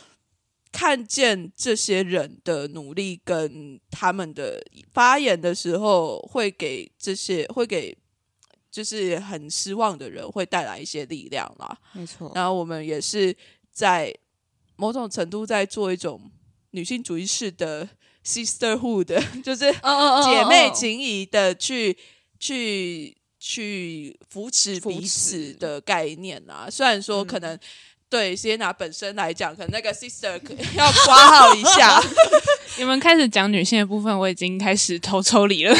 [0.76, 4.62] 看见这些人的努力跟他们的
[4.92, 7.98] 发言的时候，会给这些会给
[8.70, 11.80] 就是很失望的人会带来一些力量啦。
[11.94, 13.34] 没错，然后我们也是
[13.72, 14.14] 在
[14.76, 16.30] 某种程度在做一种
[16.72, 17.88] 女性主义式的
[18.26, 21.98] sisterhood， 就是嗯姐妹情谊的去
[22.38, 26.70] 去去扶持彼此的概念啊。
[26.70, 27.58] 虽然说可能
[28.10, 32.02] 对 Sienna 本身来讲，可能那个 sister 可要挂号一下，
[32.78, 35.76] 你们开始讲女性的部分，我已经开始偷抽离了。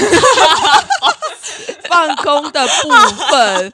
[1.88, 2.90] 放空的部
[3.30, 3.72] 分。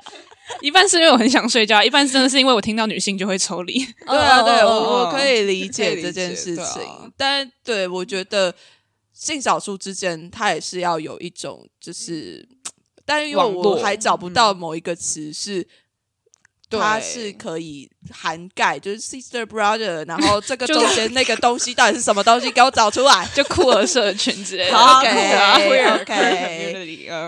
[0.59, 3.83] 一半是因为我很想睡觉，一半真的是因为我听到女性就会抽离。
[4.05, 8.53] 对啊，对嗯我我可以理解这件解事对啊情，但对我觉得
[9.13, 12.47] 性少数之间，它也是要有一种就是，
[13.05, 15.67] 但因为我还找不到某一个词是。
[16.71, 24.77] 对它是可以涵盖，就是 sister brother，然后这个中间那个东西到底是什么东西，给我找出来 就酷儿社群之类的。
[24.77, 26.07] 好 OK，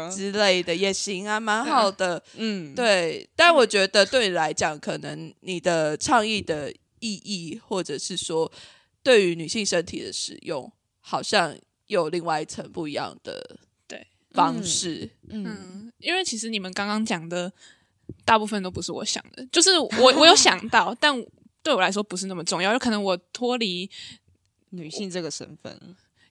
[0.15, 2.23] 之类的也行啊，蛮好的。
[2.35, 8.49] 嗯，对，但我觉得对你来讲，可能你的倡议的意义，或者是说
[9.03, 11.53] 对于女性身体的使用，好像
[11.87, 15.09] 有另外一层不一样的对方式。
[15.29, 17.51] 嗯嗯，因为其实你们刚刚讲的
[18.25, 21.13] 大部分都不是我想的，就是我我有想到， 但
[21.61, 22.73] 对我来说不是那么重要。
[22.73, 23.89] 有可能我脱离，
[24.69, 25.79] 女性这个身份，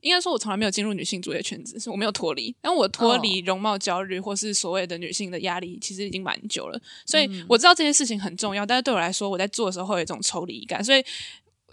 [0.00, 2.54] 应该说我从来没有进入女性主义的圈子，是我没有脱离。
[2.60, 6.80] 但我脱离容貌焦虑或是所谓的女性的压力，其实已经蛮久了。
[7.06, 11.04] 所以我知道这些事情很重要，但是对我来说，我在做的时候会有一种抽离感，所以。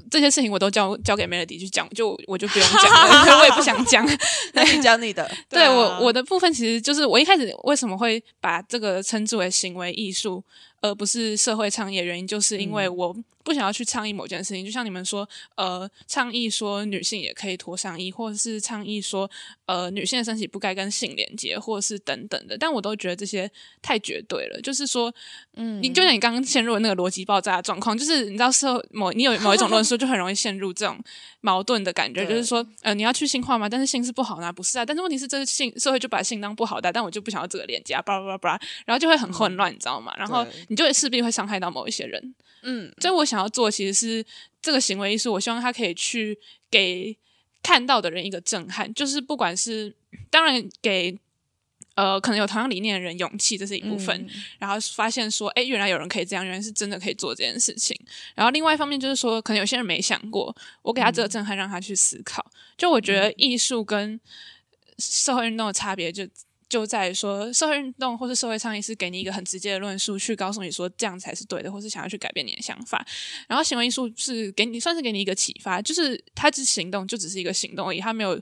[0.09, 4.07] 这些事情我都交交给 Melody 去讲，就我就不用讲了， 我也不想讲。
[4.53, 5.71] 那你讲你的， 对啊。
[5.73, 10.43] 我我的部分其实就是我一开始为什么会把这个称之为行为艺术，
[10.81, 14.65] 而不是社会创业原因，就是因为我不想要去倡议某件事情。
[14.65, 19.29] 就像你们说，呃，倡议说女性也可以脱上衣，或者是倡议说，
[19.65, 23.49] 呃，女性的身体不该跟性连接，或者是等等的，但我都觉得这些
[23.81, 24.61] 太绝对了。
[24.61, 25.13] 就是说，
[25.55, 31.01] 嗯你就像你刚刚陷入的那个逻辑爆炸的状况，就是你知道社某你有 某一种论述，就很容易陷入这种
[31.41, 33.67] 矛盾的感觉，就是说，呃，你要去性化吗？
[33.69, 34.85] 但是性是不好呢、啊，不是啊？
[34.85, 40.13] 但是问题是，这个性社会就把性当不好的啊，但我就不想要这个连接啊，叭叭叭叭，然后就会很混乱，你知道吗？
[40.17, 42.35] 然后你就会势必会伤害到某一些人。
[42.61, 44.25] 嗯，所以我想要做，其实是
[44.61, 46.37] 这个行为艺术，我希望它可以去
[46.71, 47.15] 给
[47.61, 49.95] 看到的人一个震撼，就是不管是
[50.29, 51.19] 当然给。
[51.95, 54.15] 呃，可能有同样理念的人勇气，这是一部分。
[54.21, 57.93] 嗯然后发现说，哎，原来有人可以这样，原来是真的可以做这件事情。
[58.35, 62.49] 然后另外一方面就是说，可能有些人没想过，我给他这个震撼，让他去思考。
[62.77, 64.17] 就我觉得艺术跟
[64.97, 66.25] 社会运动的差别就。
[66.69, 73.03] 就在于说，社会运动或是社会倡议是给你一个很直接的论述，去告诉你说这样才是对的，或是想要去改变你的想法。
[73.47, 78.39] 然后行为艺术是给你算是给你一个启发，就是它只行动就只是一个行动而已，它没有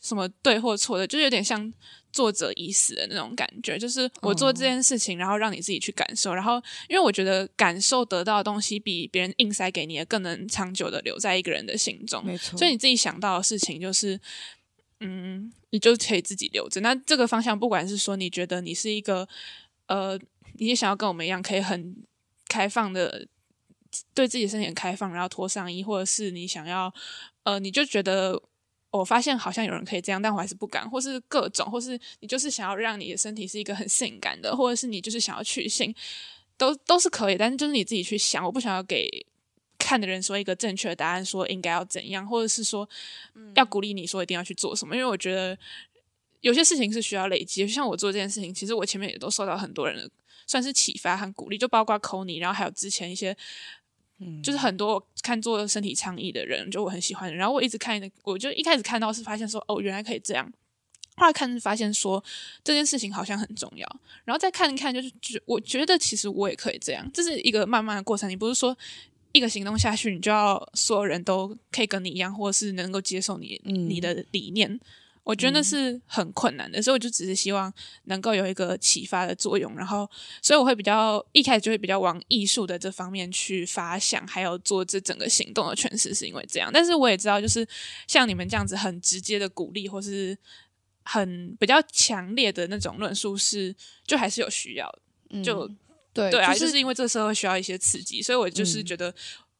[0.00, 1.72] 什么对或错的，就是有点像
[2.12, 3.76] 作者已死的那种感觉。
[3.76, 6.32] 就是我做这件事情，然后让你自己去感受。
[6.32, 12.24] 然后，因为我觉得感受得到的东西比别人硬塞给你的更能长久的留在一个人的心中。
[12.24, 14.20] 没错，所以你自己想到的事情，就是
[15.00, 16.80] 嗯，你就可以自己留着。
[16.80, 19.28] 那这个方向，不管是说你觉得你是一个
[19.86, 20.18] 呃，
[20.54, 21.96] 你也想要跟我们一样，可以很
[22.48, 23.28] 开放的
[24.14, 26.92] 对自己身体很开放，然后脱上衣，或者是你想要
[27.42, 28.42] 呃，你就觉得
[28.90, 35.94] 我发现好像有人可以这样，但我还是不敢，或是各种，或是你就是想要让你的身体是一个很性感的，或者是你就是想要去性，
[36.56, 39.26] 都都是可以，但是就是你自己去想，我不想要给。
[39.78, 42.88] 看的人说一个正确的答案，说应该要怎样，或者是说
[43.54, 44.94] 要鼓励你说一定要去做什么。
[44.94, 45.56] 因为我觉得
[46.40, 50.10] 有些事情是需要累积，就像我做这件事情，其实我前面也都受到很多人的
[50.46, 53.36] 算是启发和鼓励，就包括 c o n y 然后还有之前一些，
[54.18, 57.34] 嗯，就是很多看做身体倡议的人，就我很喜欢。
[57.34, 60.52] 然后我一直看，我就一开始看到是发现说，哦，原来可以这样。
[61.16, 62.22] 后来看是发现说
[62.62, 67.10] 这件事情好像很重要，然后再看一看，就是觉我觉得其实我也可以这样。
[67.12, 68.76] 这是一个慢慢的过程，你不是说。
[69.36, 74.80] 一个行动下去，你就要所有人都可以跟你一样，或者是能够接受你你的理念。
[75.22, 77.72] 我觉得那是很困难的，所以我就只是希望
[78.04, 79.74] 能够有一个启发的作用。
[79.74, 80.08] 然后，
[80.40, 86.70] 所以我会比较一开始就会比较往艺术的这方面去发想，还有做这整个行动的诠释，是因为这样。
[86.72, 87.66] 但是我也知道，就是
[88.06, 90.38] 像你们这样子很直接的鼓励，或是
[91.02, 93.74] 很比较强烈的那种论述，是
[94.06, 95.42] 就还是有需要的。
[95.42, 95.68] 就
[96.16, 99.14] 对对啊，就是因为这个社会需要一些刺激，所以我就是觉得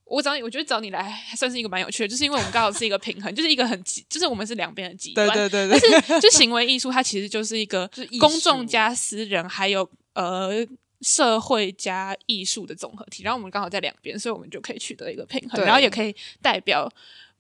[0.05, 5.27] 我找你，我觉得找你来还算是一个蛮有趣的，就是因为我们刚好是一个平衡，就是一个很极，就是我们是两边的极端。
[5.29, 5.91] 对对对对。
[5.91, 7.91] 但是就行为艺术，它其实就是一个
[8.21, 10.65] 公众加私人，还有呃
[11.01, 13.25] 社会加艺术的综合体。
[13.25, 16.89] 然后我们刚好在两边，所以我们就可以取得一个平衡，然后也可以代表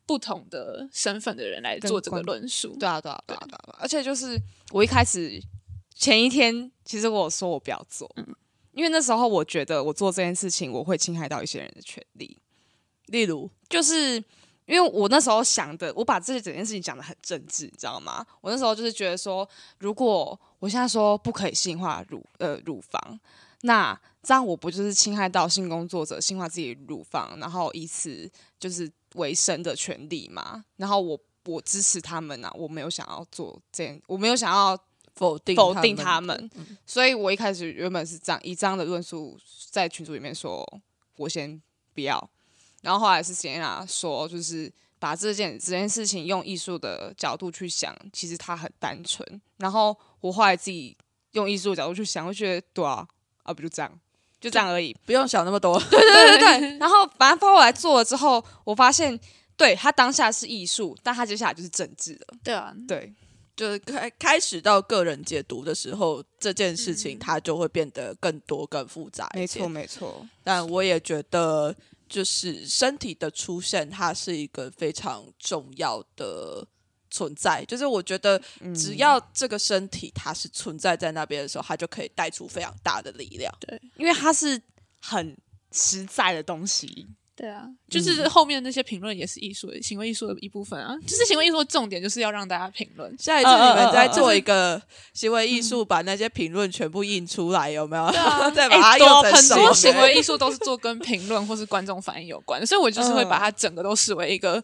[0.05, 2.76] 不同的身份的人来做这个论述。
[2.81, 3.79] 对啊，对啊，对啊，对啊。
[3.79, 4.37] 而且就是
[4.72, 5.40] 我一开始
[5.94, 8.11] 前一天，其实我说我不要做。
[8.16, 8.35] 嗯。
[8.76, 12.36] 因为那时候我觉得我做这件事情，我会侵害到一些人的权利。
[13.06, 14.22] 例如，就是
[14.66, 18.26] 因为我那时候想的，我把这些整件事情讲的很政治，你知道吗？
[18.42, 23.18] 我那时候就是觉得说，如果我现在说不可以性化乳呃乳房，
[23.62, 30.62] 那这样我不就是侵害到性工作者性化自己乳房，然后以此就是为生的权利嘛？
[30.76, 34.78] 然后我我支持他们啊，我没有想要做这样，我没有想要。
[35.16, 36.50] 否定否定他们，
[36.87, 39.37] 所以我一开始原本是这样以这样的论述
[39.70, 40.64] 在群组里面说，
[41.16, 41.61] 我先
[41.94, 42.31] 不要，
[42.83, 49.40] 然后后来是贤雅说，就是把这件这件事情用艺术的角度去想，其实它很单纯。
[49.57, 50.96] 然后我后来自己
[51.33, 53.07] 用艺术的角度去想，我觉得对啊，
[53.42, 54.00] 啊不就这样，
[54.38, 55.81] 就这样而已，不用想那么多。
[55.90, 56.76] 对对对对。
[56.79, 59.18] 然后反正包后来做了之后，我发现，
[59.57, 62.37] 对他当下是艺术，但他接下来就是政治了。
[62.44, 63.14] 对啊，对。
[63.56, 69.30] 就是开开始到个人解读的时候，这件事情它就会变得更多、更复杂。
[69.34, 70.26] 没错，没错。
[70.44, 71.74] 但我也觉得，
[72.06, 76.66] 就是身体的出现，它是一个非常重要的
[77.10, 77.64] 存在。
[77.64, 78.38] 就是我觉得，
[78.74, 83.50] 只要这个身体它是存在在那边的时候，它就可以带出非常大的力量。
[83.58, 84.60] 对，因为它是
[85.00, 85.34] 很
[85.72, 87.06] 实在的东西。
[87.37, 90.96] 对啊，就是后面那些评论也是艺术的行为艺术的一部分啊。
[91.07, 93.14] 就是行为艺术的重点就是要让大家评论。
[93.18, 94.81] 下一次你们再做一个
[95.12, 98.11] 行为艺术，把那些评论全部印出来，有没有？
[98.57, 104.57] 再把它用成很多行为艺术都是做跟评论或是观众反应有关，所以我就是会把它整个都视为一个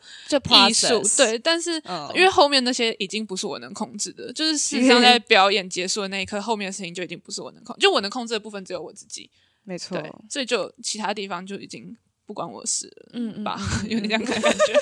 [0.68, 1.02] 艺术。
[1.18, 1.72] 对，但是
[2.14, 9.30] 因为后面那些已经不是我能控制的，就是实际上 在表演结束的那一刻，后面的事情就已经不是我能控，就我能控制的部分只有我自己。
[9.64, 9.96] 没错，
[10.30, 11.94] 所以就其他地方就已经。
[12.32, 14.48] 不关我事，嗯吧， 有点这样感觉，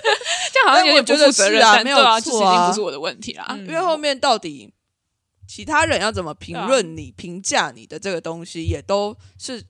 [0.52, 3.46] 这样好像有点不负责任啊，没有错啊，不是我的问题啦。
[3.58, 4.72] 因为后面到底
[5.48, 9.64] 其他人要怎么评论你、评价你的这个东西，也都是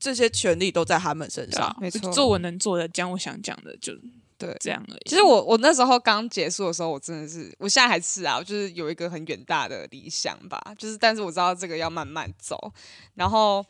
[0.00, 1.76] 这些权利都在他们身上。
[1.78, 3.92] 没错，做我能做的，讲我想讲的，就
[4.38, 5.08] 对这样而已。
[5.10, 12.72] 其实我我那时候刚结束的时候，我真的是，我现在还是啊，就是有一个很远大的理想吧，就是但是我知道这个要慢慢走，
[13.14, 13.62] 然后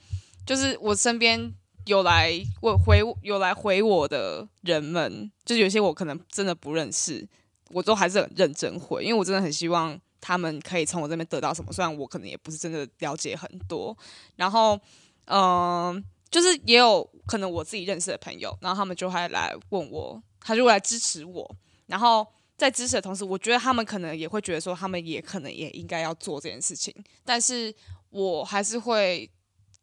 [0.47, 1.53] 就是我身边。
[1.87, 7.27] 有来我回有来回我的人们，就是有些我可能真的不认识，
[7.71, 13.97] 我都还是很认真回，因为我真的很希望他们可以从我这边得到什么，虽然我可能也不是真的了解很多。
[14.37, 14.79] 然后，
[15.27, 21.57] 嗯，就是也有可能我自己认识的朋友，然后他们就会来问我，他就会来支持我。
[21.87, 27.75] 然后在支持的同时，我觉得他们可能也会觉得说，他们也可能也应该要做这件事情，但是
[28.11, 29.31] 我还是会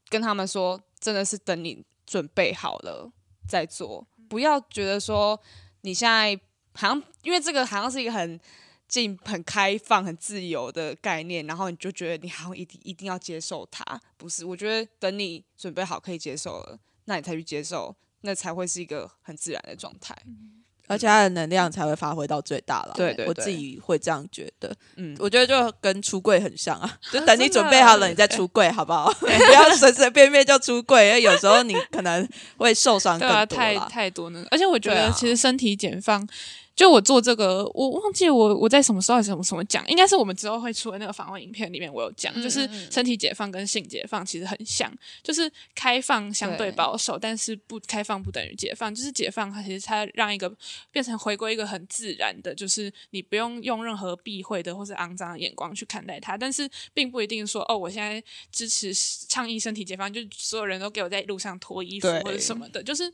[0.09, 1.83] 跟他们说，真的是等你。
[2.07, 3.11] 准备好了
[3.47, 5.41] 再做，不要觉得说
[5.81, 6.39] 你现在
[6.75, 8.39] 好像因为这个好像是一个很
[8.87, 13.83] 进、很开放、很自由的概念，然后你就觉得你好像一定一定要接受它。
[14.17, 20.15] 不是，我觉得等你准备好可以接受了，那你才去接受，那才会是一个很自然的状态。
[20.87, 22.93] 而且他的能量才会发挥到最大了。
[22.95, 24.73] 对对对我自己会这样觉得。
[24.95, 29.11] 嗯，我觉得就跟出柜很像啊，就等你准备好了，你再出柜，好不好？
[29.19, 32.27] 不要随随便便就出柜，因为有时候你可能
[32.57, 33.89] 会受伤对啊，太更多啦。
[33.89, 34.45] 太多呢。
[34.51, 36.27] 而且我觉得，其实身体解放，
[36.75, 46.57] 就我做这个，我忘记我我在什么时候什么什么讲，应该是我们之后会出的那个访问影片里面，我有讲，嗯就是身体解放跟性解放其实很像，就是开放相对。
[46.57, 46.75] 对。
[46.75, 50.53] 保守，但是不开放不等于解放，就是解放它其实它让一个
[50.91, 58.21] 变成回归一个很自然的，就是你不用用任何避讳的或是肮脏的眼光去看待它，但是并不一定说哦，我现在
[58.51, 58.93] 支持
[59.29, 63.09] 倡议身体解放，就所有人都给我在路上脱衣服或者什么的，就是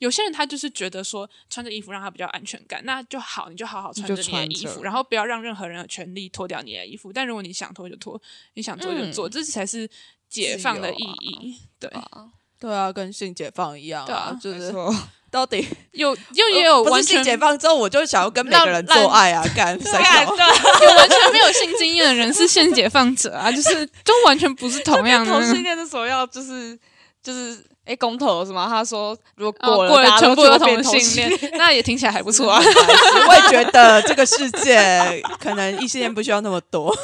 [0.00, 7.12] 有些人他就是觉得说穿着衣服让他比较安全感，那就好，你就好好穿着就你的衣服，然后不要让任何人有权利脱掉你的衣服。
[7.12, 8.20] 但如果你想脱就脱，
[8.54, 9.88] 你想做就做，这才是
[10.28, 11.58] 解放的意义。
[11.78, 11.90] 对，
[12.58, 14.72] 对啊，跟性解放一样对啊就是
[15.30, 20.32] 到底 有又也有不是性完全解放之后，我就想要跟每个人做爱啊，干三干小。
[20.32, 20.36] 有
[20.96, 25.52] 完全没有性经验的人是性解放者啊，就是都完全不是同样的同那个。
[25.54, 26.78] 性恋的时候要就是
[27.20, 28.66] 就是哎公投是吗？
[28.68, 32.58] 他说如果哦过了，过了全部都同同性恋，那也听起来还不错啊。
[33.28, 36.94] 我也觉得这个世界可能异性恋不需要那么多。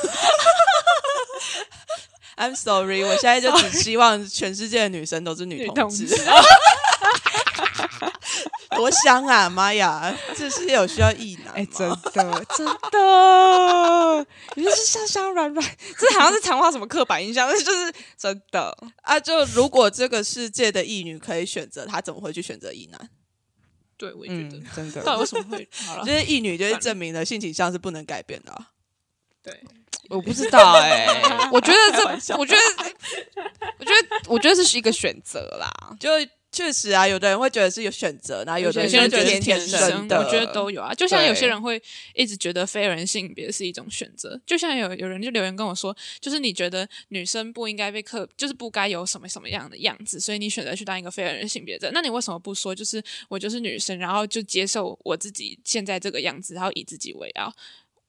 [2.41, 6.16] I'm sorry，我现在就只希望全世界的女生都是女女同同志，志
[8.70, 9.51] 多香啊！
[9.51, 11.53] 妈呀，这世界有需要异男吗？
[11.57, 18.74] 哎、真的真的，你就是香香软软，这好像是强化什么刻板印象，但是就是真的。
[19.03, 23.11] 啊，就如果这个世界的异女可以选择，她怎么会去选择异男？
[23.99, 25.03] 对，我也觉得嗯，，真的。
[25.03, 26.12] 到底为什么会好了就？
[26.12, 28.70] 是异女就是证明了性倾向是不能改变的、啊。
[29.43, 29.62] 对，
[30.11, 31.06] 我不知道哎、
[31.52, 32.61] 我觉得这，我觉得，
[33.78, 35.70] 我觉得，我觉得这是一个选择啦。
[36.00, 36.08] 就
[36.52, 40.18] 确实啊，有的人会觉得是有选择，然后有的有人觉得是些人觉得天生，的。
[40.18, 40.92] 我觉得都有啊。
[40.92, 41.80] 就像有些人会
[42.12, 51.88] 一直觉得非人性别是一种选择，就像有有人就留言跟我说，就是你觉得女生不应该被刻，就是不该有什么什么样的样子，所以你选择去当一个非人性别者。
[51.94, 57.54] 那你为什么不说，就是我就是女生，然后就接受我自己现在这个样子，然后以自己为傲？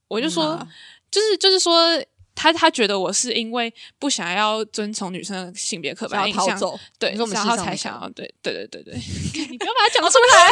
[0.07, 0.67] 我就说，嗯啊
[1.11, 2.01] 就是就是说。
[2.33, 6.57] 他他觉得我是因为不想要遵从女生的性别刻板印象。
[6.97, 8.93] 对，然后才想要对对对对对，
[9.51, 10.47] 你不要把它讲出来。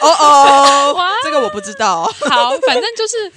[0.00, 2.14] 哦哦， 这个我不知道、哦。
[2.20, 3.32] 好，反正就是，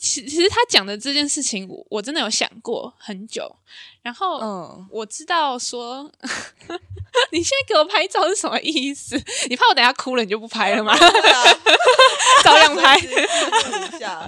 [0.00, 3.54] 其其实他讲的这件事情，我我真的有想过很久。
[4.02, 6.10] 然后嗯，我知道说，
[7.32, 9.14] 你现在给我拍照是什么意思？
[9.48, 10.96] 你怕我等下哭了，你就不拍了吗？
[12.42, 12.96] 照样拍。
[12.96, 14.26] 一下。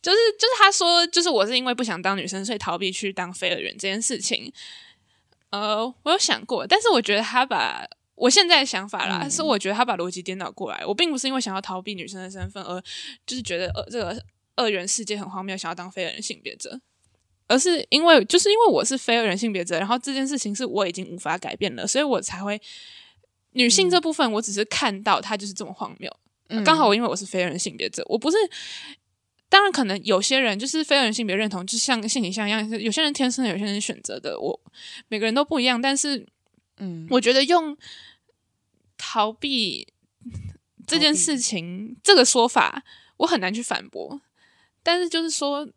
[0.00, 4.52] 就是就是他说，就是我是因为不想当女生，所以逃避去当飞儿人这件事情。
[5.50, 7.84] 呃，我有想过，但是我觉得他把
[8.14, 10.86] 我现在的想法啦，嗯是我觉得他把逻辑颠倒过来。
[10.86, 12.80] 我并不是因为想要逃避女生的身份，而
[13.26, 14.22] 就是觉得呃这个
[14.56, 16.80] 二元世界很荒谬，想要当非二人性别者，
[17.46, 22.60] 而是因为就是因为我是非二人性别者，然后这件事情是我已经无法改变了，所以我才会
[23.52, 26.14] 女性这部分，我只是看到它就是这么荒谬。
[26.48, 28.36] 嗯刚好我因为我是非人性别者，我不是。
[29.48, 34.36] 当然，可能有些人就是非人性别认同，就像性倾向一样，有些人天生的，有些人选择的。
[34.40, 34.60] 我
[35.06, 36.26] 每个人都不一样，但是
[36.78, 37.78] 嗯，我觉得用
[38.98, 39.86] 逃避
[40.84, 42.82] 这件事情这个说法，
[43.18, 44.20] 我很难去反驳。
[44.86, 45.68] 但是就是说，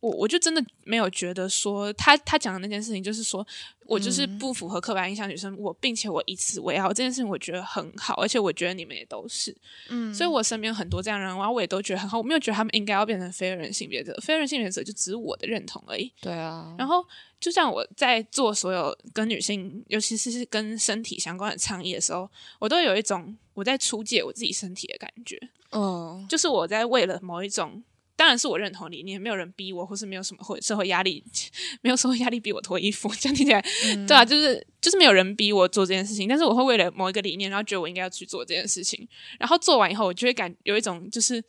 [0.00, 3.46] 我我就真的没有觉得说他他讲的那件事情，就是说
[3.84, 9.54] 我就是不符合刻板印象女生，我并且我以此为傲这件事情，我觉得很好，而且我觉得你们也都是。
[9.90, 16.10] 嗯所以我身边很多这样的人，然后我也都觉得很好，我没有觉得他们应该要变成非人性别者，非人性别者就只是我的认同而已。
[16.22, 17.04] 对啊，然后，
[17.38, 22.26] 就像我在做所有跟女性，尤其是跟身体相关的倡议的时候，
[22.58, 25.38] 我都有一种我在出借我自己身体的感觉，
[25.72, 27.82] 嗯就是我在为了某一种。
[28.20, 31.24] 当然是我认同的理念，没有人逼我，或是没有什么会社会压力，
[31.80, 33.64] 没有社会压力逼我脱衣服，这样听起来，
[34.06, 39.08] 对啊，就是就是没有人逼我做这件事情，但是我会为了某一个理念，然后觉得我应该要去做这件事情，
[39.38, 41.42] 然后做完以后，我就会感有一种就是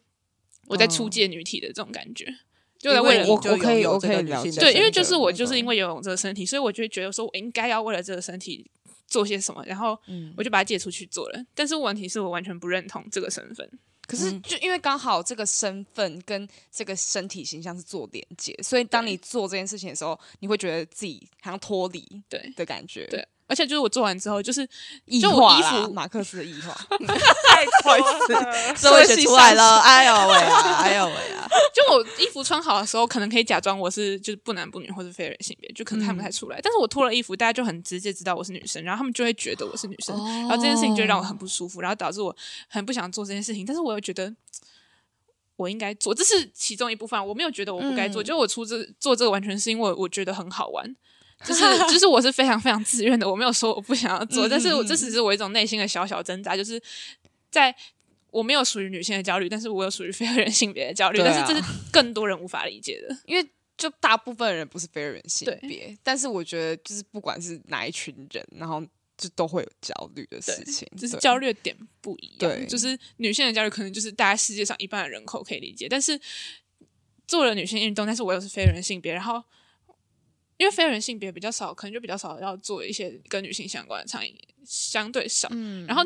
[0.68, 2.34] 我在出借女体的这种感觉，
[2.80, 8.72] 就在为了我我可以我可以了解对，因为就是我就是因为游泳这个身体，所以我就会觉得说我应该要为了这个身体
[9.08, 10.34] 做些什么，然后嗯。
[10.38, 11.46] 我就把它借出去做了。
[11.54, 13.70] 但是问题是我完全不认同这个身份，
[14.12, 14.42] 可是嗯。
[14.42, 22.52] 就因为刚好这个身份跟这个身体形象是做连接，所以当你做这件事情的时候，你会觉得自己好像脱离对。
[22.58, 24.66] 的感觉，对，而且就是我做完之后，就是
[25.04, 26.74] 异就我衣服马克思的异化，
[28.78, 31.46] 社会学出来了， 哎呦喂啊，哎呦喂啊！
[31.74, 36.62] 就我衣服穿好的时候，可能可以假装我是就是不男不女或者非人性别，就可能看不太出来。
[36.64, 40.16] 但是我脱了衣服，大家就很直接知道我是女生，然后他们就会觉得我是女生，
[40.48, 42.34] 然后这件事情就让我很不舒服，然后导致我
[42.70, 43.66] 很不想做这件事情。
[43.66, 44.34] 但是我又觉得
[45.58, 47.28] 我应该做，这是其中一部分。
[47.28, 50.96] 我没有觉得我不该做，就我出这做这个完全是因为我觉得很好玩。
[51.44, 56.82] 就是就是我是非常非常自愿的，我没有说我不想要做，但是我这只是我一种内心的小小挣扎，就是
[57.50, 57.76] 在
[58.30, 68.82] 我没有属于女性的焦虑，但是我有属于非人性别的焦虑，但是这是更多人无法理解的，因为就大部分人不是非人性别，但是我觉得就是不管是哪一群人，然后
[69.18, 76.20] 就都会有焦虑的事情，就是焦虑点不一样，就是女性的焦虑可能就是大家世界上一半的人口可以理解，但是
[77.28, 79.44] 做了女性运动，但是我又是非人性别，然后。
[80.62, 85.48] 因为非人性别比较少，可能就比较少要做一些跟女性相关的倡议，相对少。
[85.50, 86.04] 嗯，然后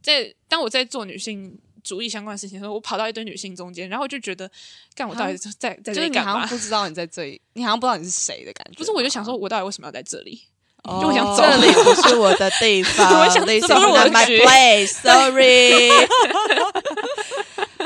[0.00, 4.48] 在当我在做女性主义相关的事情的时候，我跑到一堆女性中间，然后就觉得，
[4.94, 6.46] 干我到底在在这里干嘛？
[6.46, 8.78] 不知道你在这里，你好像不知道你是谁的感觉。
[8.78, 10.42] 不是，我就想说，我到底为什么要在这里？
[10.84, 15.90] 就我想这里 不是我的地 方，我想这是 我的 my place，sorry。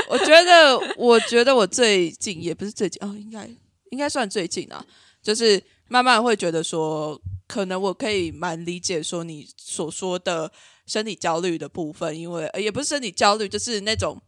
[0.09, 3.49] 我觉得，我觉得我最近也不是最近哦，应该
[3.89, 4.85] 应该算最近啊，
[5.23, 5.63] 就是。
[5.93, 10.51] 慢慢会觉得说，可能我可以蛮理解说你所说的
[10.87, 14.19] 身体焦虑的部分，因为也不是身体焦虑，就是那种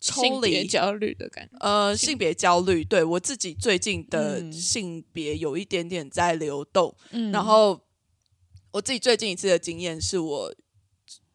[0.00, 1.54] 抽离焦虑的感觉。
[1.60, 6.96] 呃，性别焦虑，对我自己最近的性别有一点点在流动。
[7.30, 7.78] 然后
[8.70, 10.54] 我自己最近一次的经验是我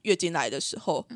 [0.01, 1.07] 月经来的时候，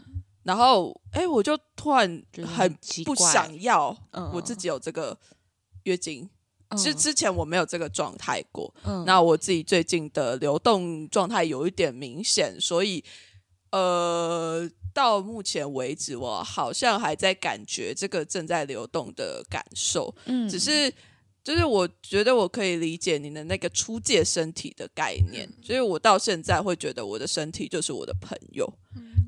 [0.43, 3.97] 然后哎，我就突然很不想要
[4.31, 5.17] 我自己有这个
[5.85, 6.29] 月经。
[6.77, 8.73] 之之前我没有这个状态过，
[9.05, 13.03] 那我自己最近的流动状态有一点明显，所以
[13.71, 20.93] 呃，到目前为止我好像还在感觉这个正在流动的感受，嗯，只是
[21.43, 28.71] 就是我觉得我可以理解你的那个出界身体的概念，所以我到现在会觉得我的身体就是我的朋友，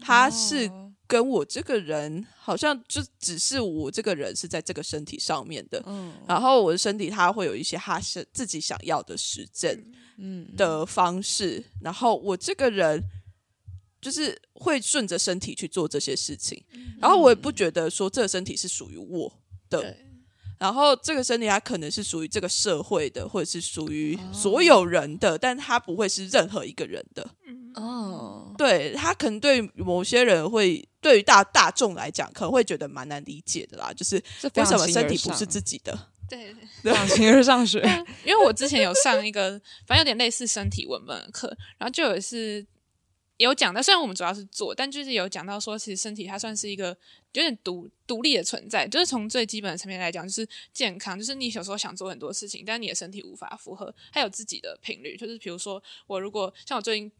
[0.01, 0.69] 他是。
[1.13, 9.69] 跟我这个人好像就只是我这个人是在这个身体上面的，嗯，然后我的身体它会有一些他是自己想要的实证，
[10.17, 12.99] 嗯的方式，然后我这个人
[14.01, 16.63] 就是会顺着身体去做这些事情，
[16.99, 19.31] 然后我也不觉得说这个身体是属于我
[19.69, 19.95] 的，
[20.63, 27.29] 然后这个身体它可能是属于这个社会的，或者是属于所有人的，但它不会是任何一个人的。
[27.75, 33.91] 哦，对它可能对某些人会，对于大大众来讲，可能会觉得蛮难理解的啦。
[33.91, 34.15] 就是
[34.53, 36.07] 为什么身体不是自己的？
[36.29, 36.55] 对，
[37.09, 37.81] 形而上学。
[38.23, 42.65] 因为我之前有上一个，反正有点类似身体文本的课，然后就有是
[43.43, 46.87] 有讲到，虽然我们主要是做，但就是有讲到说，其实身体它算是一个
[47.33, 48.87] 有点独独立的存在。
[48.87, 55.15] 就是从最基本的层面来讲，就是健康，就是你有时候想做很多事情，但你的身体无法负荷，它有自己的频率。
[55.15, 57.11] 就是比如说，我如果像我最近。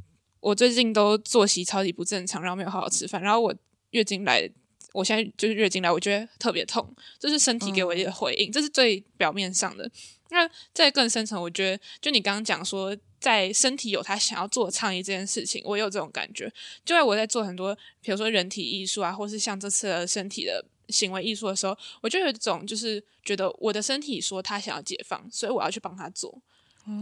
[0.44, 3.56] 我最近都作息超级不正常，然后没有好好吃饭，然后我
[3.92, 4.46] 月经来，
[4.92, 9.90] 我现在就是月经来，我觉得特别痛，这是身体给我一个回应，这是最表面上的。
[10.30, 16.52] 那再更深层，我觉得就你刚刚讲说，在身体有他想要做的倡议这件事情，我有这种感觉。
[16.84, 26.42] 就在我在做很多，比如说人体艺术啊，或是像这次的身体的行为艺术的时候，我就有一种就是觉得我的身体说他想要解放，所以我要去帮他做。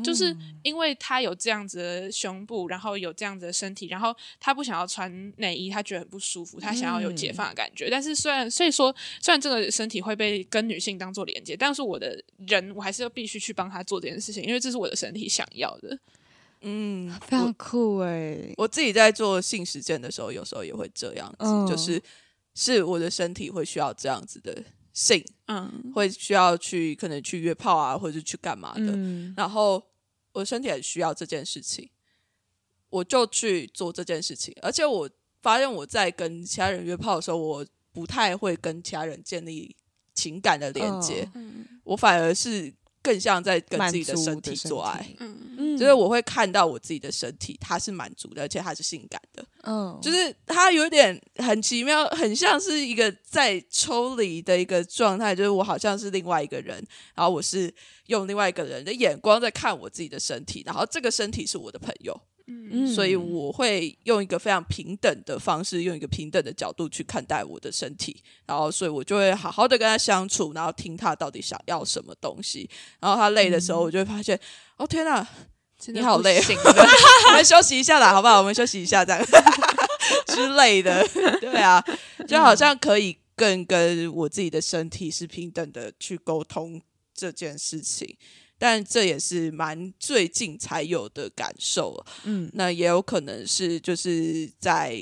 [0.04, 7.90] 就是因为他有这样子的胸部，然后有这样子的身体，然后他不想要穿内衣，他觉得很不舒服，他想要有解放的感觉。
[7.90, 15.98] 但是虽然所以说，虽然这个身体会被跟女性当做连接，但是我的人我还是要必须去帮他做这件事情，因为这是我的身体想要的。
[16.62, 18.38] 嗯，非常酷哎！
[18.58, 22.00] 我自己在做性实践的时候，有时候也会这样子，就是
[22.54, 24.64] 是我的身体会需要这样子的。
[24.94, 28.98] 性，嗯，会需要去可能去约炮啊，或者是去干嘛的，
[29.36, 29.82] 然后
[30.34, 31.90] 我身体很需要这件事情，
[32.90, 34.56] 我就去做这件事情。
[34.62, 35.10] 而且我
[35.42, 39.76] 发现我在跟其他人约炮的时候，我不太会跟其他人建立
[40.14, 41.30] 情感的连接，
[41.84, 42.74] 我反而是。
[43.02, 56.78] 更像在跟自己的身体做爱，嗯，就是我会看到我自己的身体，它是满足的，而且它是性感的，嗯，就是它有点很奇妙，很像是一个在抽离的一个状态，就是我好像是另外一个人，
[57.16, 57.74] 然后我是
[58.08, 62.22] 用另外一个人的眼光在看我自己的身体，然后这个身体是我的朋友。
[62.72, 72.70] 嗯，所以我会用一个非常平等的方式，用一个平等的角度去看待我的身体，然后，所以我就会好好的跟他相处，然后听他到底想要什么东西。
[73.00, 74.40] 然后他累的时候，我就会发现，
[74.78, 75.28] 哦天哪，
[75.88, 76.40] 你好累，
[77.28, 78.38] 我们休息一下啦，好不好？
[78.38, 79.26] 我们休息一下，这样
[80.28, 81.08] 之类的，
[81.40, 81.84] 对啊，
[82.28, 86.82] 就好像可以更跟我自己的身体是平等的去沟通
[87.14, 88.18] 这件事情。
[88.62, 94.96] 但这也是蛮最近才有的感受了，嗯，那也有可能是就是在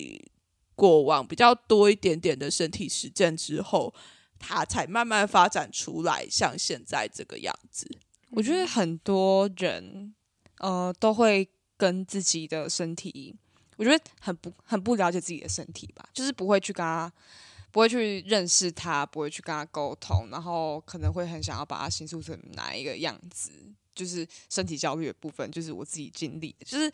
[0.75, 3.93] 过往比较多一点点的身体实践之后，
[4.39, 7.85] 它才慢慢发展出来，像现在这个样子。
[8.29, 10.15] 我觉得很多人
[10.59, 13.35] 呃都会跟自己的身体，
[13.75, 17.11] 我觉得很不很不了解自己的身体吧，就是不会去跟他。
[17.71, 23.51] 不会去认识他，不会去跟他沟通，然后可能会很想要把他形塑成哪一个样子，
[23.93, 26.65] 就是身体焦虑的部分，就是我自己经历的。
[26.65, 26.91] 就是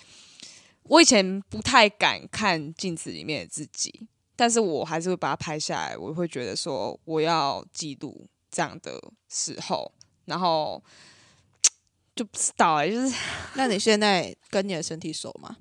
[0.84, 9.92] 我以前不太敢看镜子里面的自己，但是我还是会把它拍下来，我会觉得说我要记录这样的时候，
[10.26, 10.84] 然后
[12.16, 13.16] 就不知道哎、就是
[13.56, 15.58] 那你现在跟你的身体熟吗？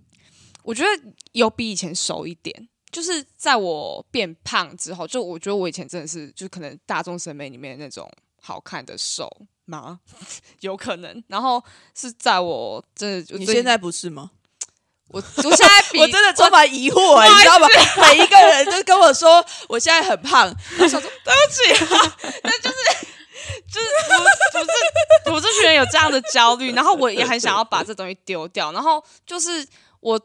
[0.63, 2.69] 我觉得有比以前熟一点。
[2.95, 8.09] 就是在我变胖之后，就我觉得我以前真的是，就可能大众审美里面那种
[8.41, 9.29] 好看的瘦
[9.65, 9.99] 吗？
[10.61, 11.25] 有可能。
[11.27, 11.61] 然后
[11.93, 14.31] 是在我真的，你现在不是吗？
[15.11, 17.69] 我我现在比我真的充满疑惑、欸，你知道吗？
[18.01, 22.17] 每一个人都跟我说我现在很胖，然后想说 对不起啊，
[22.63, 22.77] 就是
[23.71, 24.15] 就是我
[24.61, 28.73] 我是我这群人有这样的焦虑，然后我也很想要把这东西丢掉。
[28.73, 29.67] 然后就是
[30.01, 30.19] 我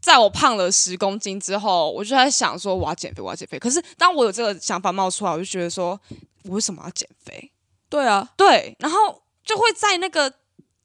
[0.00, 3.58] 在我胖了十公斤之后，我就在想说我要减肥，我要减肥。
[3.58, 6.00] 可是当我有这个想法冒出来，我就觉得说
[6.44, 7.50] 我为什么要减肥？
[7.88, 10.32] 对啊，对，然后就会在那个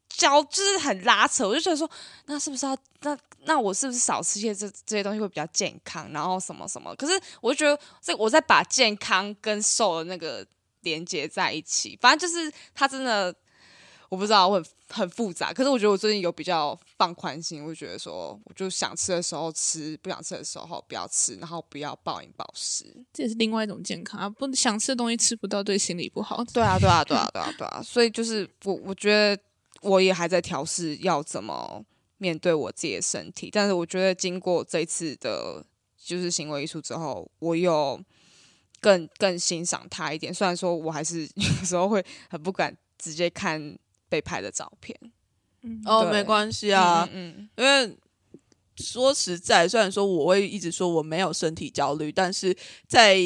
[0.10, 1.48] 焦，就是很拉扯。
[1.48, 1.90] 我就觉得说，
[2.26, 6.12] 那是不是要那那我是不是少吃些这这些东西会比较健康？
[6.12, 6.96] 然后什么什么？
[6.96, 10.46] 可是我就觉得这我在把健康跟瘦的那个
[10.82, 13.34] 连接在一起，反正就是它真的。
[14.14, 15.52] 我不知道，我很很复杂。
[15.52, 22.86] 可是我觉得我最近有比较放宽心，我就觉得说，我就想吃的时候吃，不想吃的时候不要吃，然后不要暴饮暴食。
[23.12, 24.30] 这也是另外一种健康啊！
[24.30, 26.44] 不想吃的东西吃不到，对心理不好。
[26.54, 27.82] 对啊，对啊，对啊， 对啊，对啊。
[27.82, 29.42] 所以就是我，我觉得
[29.82, 31.84] 我也还在调试要怎么
[32.20, 33.50] 面对我自己的身体。
[33.52, 35.66] 但是我觉得经过这次的，
[35.98, 38.00] 就是行为艺术之后，我有
[38.80, 40.32] 更更欣赏他一点。
[40.32, 43.76] 虽然说我还是 有时候会很不敢直接看。
[44.14, 44.96] 被拍的照片，
[45.88, 47.98] 哦，没关系啊，嗯，因为
[48.76, 52.56] 说实在，虽然说我会一直说我没有身体焦虑，但是
[52.88, 53.18] 在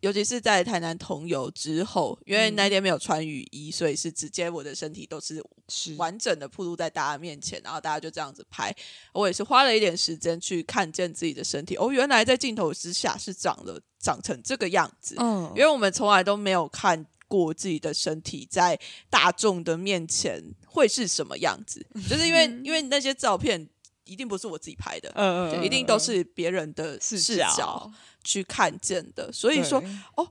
[0.00, 5.94] 尤其是在台南同游之后，因为那天没有穿雨衣，所以是直接我的身体都是是。
[5.96, 8.74] 完整的暴露在大家面前，然后大家就这样子拍，
[9.12, 17.04] 我也是花了一点时间去看见自己的身体，哦，原来在镜头之下是长了长成这个样子，嗯，因为我们从来都没有看。
[17.30, 18.76] 过自己的身体在
[19.08, 21.86] 大众的面前会是什么样子？
[22.08, 23.68] 就是因为因为那些照片
[24.04, 27.88] 一定不是我自己拍的，嗯一定都是别人的视角
[28.24, 29.32] 去看见的。
[29.32, 29.80] 所以说，
[30.16, 30.28] 哦，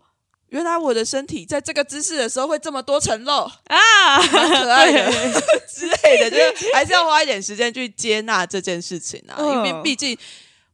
[0.50, 5.10] 原来我的身体在这个姿势的时候会这么多层肉 啊，可爱的
[5.74, 10.18] 之类的，就是还是要花一点时间去接纳这件事情啊，因为毕竟。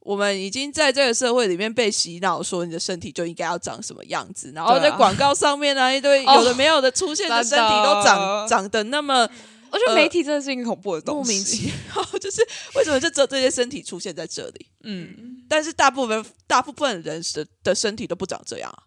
[0.05, 9.27] 我们已经在这个社会里面被洗脑，说你的身体就应该要长什么样子，然后在广告上面呢，一堆有的没有的出现的身体都长 长得那么，
[9.71, 14.67] 我觉得媒体真的是一个恐怖的东西，莫名其妙， 就是为什么就只有这些身体出现在这里？
[14.83, 18.83] 嗯，但是大部分大部分人的的身体都不长这样啊，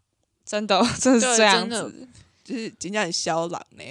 [0.47, 2.09] 真的，真的是这样子。
[2.49, 3.85] 就是尽量很肖朗呢，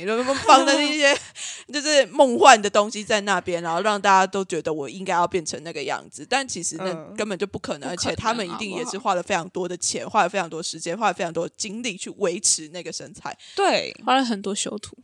[0.43, 1.15] 放的那些
[1.71, 14.97] 就是梦幻的东西在那边，然后让大家都觉得我应该要变成那个样子，但其实那根本就不可能，而且他们一定也是花了非常多的钱，花了非常多时间，花了非常多精力去维持那个身材，对，花了很多修图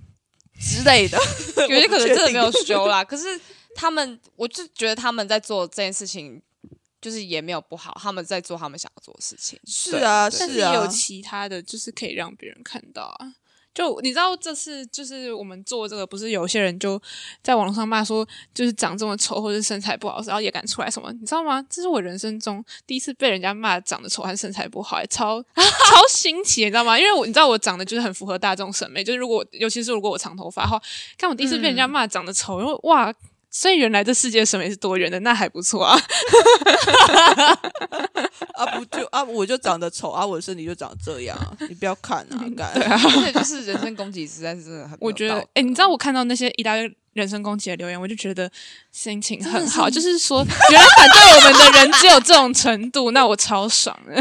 [0.60, 1.20] 之类的，
[1.70, 3.04] 有些可能真的没有修啦。
[3.06, 3.40] 可是
[3.76, 6.42] 他们，我就觉得他们在做这件事情。
[7.04, 9.60] 就是也没有不好，他们在做他们想要做的事情。
[9.66, 13.36] 是啊，但是也有其他的就是可以让别人看到啊。
[13.74, 17.02] 就你知道这次就是我们做这个，不是有些人就
[17.42, 21.12] 在网络上骂说，就是长这么丑或者身材不好，然后也敢出来什么？
[21.14, 21.66] 你知道吗？
[21.70, 27.00] 这是我人生中第一次被人家骂长得丑和身材不好，超 超新奇，你知道吗？
[27.00, 30.82] 因为我你知道我长得就是很符合大众审美，就是如果尤其是如果我长头发的话，
[31.18, 33.14] 看我第一次被人家骂长得丑，因为哇。
[33.56, 35.96] 所以原来这世界审美是多元的，那还不错啊！
[38.56, 41.38] 啊不就啊我就长得丑啊，我的身体就长这样，
[41.70, 42.42] 你不要看啊！
[42.74, 48.52] 对啊，而且就是人身攻击实在是真的很，我觉得哎，你知道我看到那些一大堆人身攻击的留言，我就觉得
[48.92, 54.16] 心情很好， 就是说原来反对我们的人只有这种程度，那我超爽的。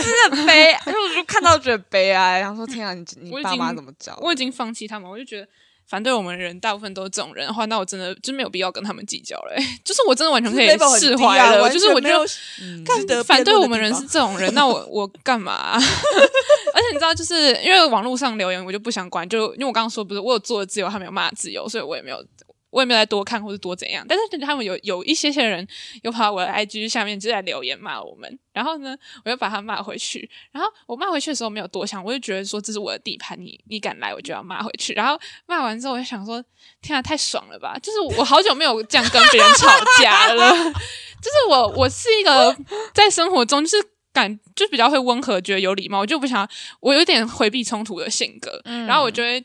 [0.00, 4.16] 真的悲，我就看到觉得悲哀，然后说天啊，你你爸妈怎么教？
[4.22, 5.48] 我已经放弃他们，我就觉得。
[5.88, 9.62] 反对我们的人大部分都是这种人的话，那我真的就没有必要跟他们计较了、欸。
[9.82, 10.68] 就是我真的完全可以
[10.98, 12.26] 释怀了，就是我觉得
[12.60, 12.84] 嗯
[13.24, 15.80] 反对我们人是这种人，那我我干嘛啊、
[16.74, 22.22] 而且你知道，就是因为网络上留言，我就不想管，就因为我刚刚说不是我有做的自由，他没有骂自由，所以我也没有。
[22.70, 25.66] 我也没有再多看或者多怎样，但是他们有有一些些人
[26.02, 30.28] 又跑到我的 IG 下面就在留言骂我们，然后呢，我又把他骂回去。
[30.52, 34.92] 然后我骂回去的时候没有多想，我就觉得说这是我的地盘，你你敢来我就要骂回去。
[34.92, 36.42] 然后骂完之后我就想说，
[36.82, 37.78] 天啊，太爽了吧！
[37.82, 39.68] 就是我好久没有这样跟别人吵
[40.00, 40.52] 架了，
[41.20, 42.56] 就是我我是一个
[42.92, 43.76] 在生活中就是。
[44.10, 46.48] 感就比较会温和，觉得有礼貌，我就不想
[46.80, 49.44] 我有点回避冲突的性格，然后我就会。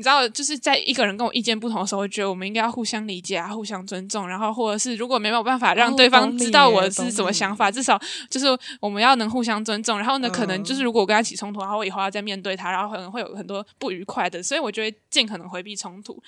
[0.00, 8.46] 你知道，就是在一个人跟我意见不同的时候，我觉得我们应该要互相理解啊，互相尊重，然后或者是如果没有办法让哦对方知道我是什么想法，至少就是
[8.80, 9.98] 我们要能互相尊重。
[9.98, 16.18] 然后呢，可能就是如果我跟他起冲突，然后我以后要再面对他，然后可能会有很多不愉快的，所以我就会尽可能回避冲突。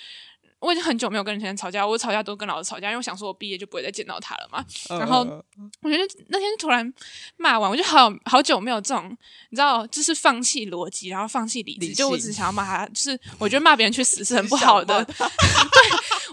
[0.63, 4.65] 我已经很久没有跟人吵架，我吵架都跟老师吵架，因为我想说我毕业就不会再见到他了嘛。
[4.89, 5.21] 然后
[5.83, 6.91] 我觉得那天突然
[7.37, 9.11] 骂完，我就好好久没有这种，
[9.51, 15.17] 你知道，就是放弃逻辑，然后放弃理智，理就我只想要骂他，就是我觉得骂别人去死是很不好的， 对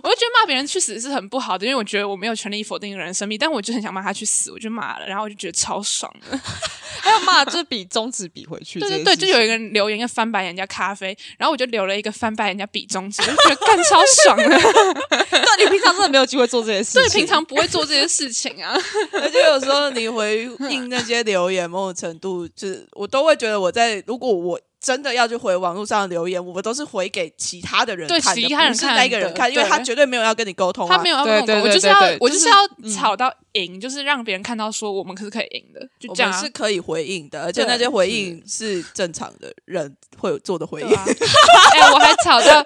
[0.04, 6.40] 我就觉得骂别人去死是很不好的，因为我觉得我没有权利否定一个人的生命，但我就很想骂他去死，我就骂了，然后我就觉得超爽的。
[7.02, 14.06] 还有骂就是比中指比回去，对对对，就有一个人留言要翻白眼人家咖啡，然后我就留了一个翻白眼人家比中指，我就觉得干超爽
[14.38, 14.44] 的。
[15.32, 18.78] 那你平常真的没有机会做这些事情，对，平常不会做这些事情啊。
[19.14, 32.56] 而且有时候你回应那些留言，某种程度就是我都会觉得我在，如果我真的要去回网络上的留言，我们都是回给其他的人看的，其他人不是看的那个人看，因为他绝对没有要跟你沟通、啊，他没有要跟我沟通，我就是要我就是要
[32.94, 36.40] 吵到赢，就是让别人看到说我们可是可以赢的，就我这样啊。
[36.42, 42.66] 是可以回应的，而且那些回应是正常的人会有做的回应 哎、我还吵到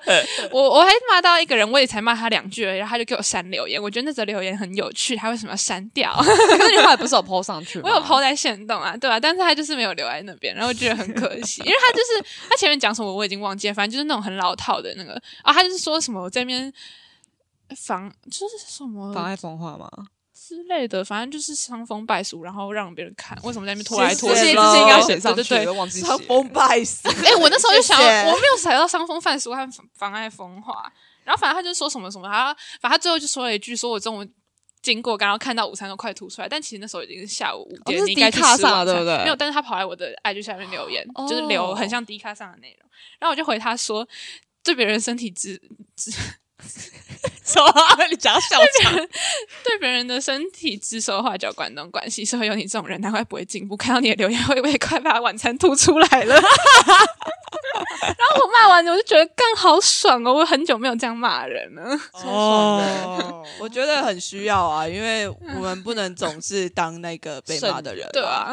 [0.52, 3.82] 我，我还骂到一个人，我也才骂他两句而已，然后他就给我删留言。
[3.82, 6.14] 我觉得那则留言很有趣，他为什么要删掉？
[6.16, 7.86] 可是你后来不是有 PO 上去吗？
[7.90, 12.03] 我有 PO 在线动啊，对吧、但是他就是没有留在那边，然后我觉得很可惜，因为他就是
[12.50, 16.72] 他前面讲什么我已经忘记了，反正就是那种很老套的那个啊，他就是说什么我这边
[17.78, 19.90] 防就是什么妨碍风化吗？
[20.36, 24.36] 之类的，反正就是伤风败俗，然后让别人看为什么在那边拖来拖去。
[24.36, 30.92] 这些谢咯这些应该写上去，对对对都忘记写伤风败俗，哎、我那时候就想，谢谢我没有踩到伤风败俗和妨妨碍风化，
[31.24, 34.28] 然后反正他就说什么什么，他反正他最后就说了一句，说我中午
[34.84, 38.86] 经过，刚刚看到午餐都快吐出来，但其实那时候已经是下午五点，哦是你应该去迪卡上吃晚餐。
[38.86, 39.18] 了对不对？
[39.24, 44.08] 没有，但是他跑来我的 IG 下面留言，就是留哦很像迪卡上的内容，然后我就回他说，
[44.62, 45.60] 对别人身体之
[47.44, 47.72] 什么？
[48.10, 48.94] 你讲笑场？
[49.64, 53.76] 对别人的身体指手画脚、管东关西，是会有你这种人，难怪不会进步。
[53.78, 56.36] 看到你的留言，会不会快把晚餐吐出来了？
[58.02, 60.34] 然后我骂完，我就觉得更好爽哦！
[60.34, 61.98] 我很久没有这样骂人了。
[62.14, 68.52] 哦，我觉得很需要啊，因为我们不能总是当那个被骂的人、对啊，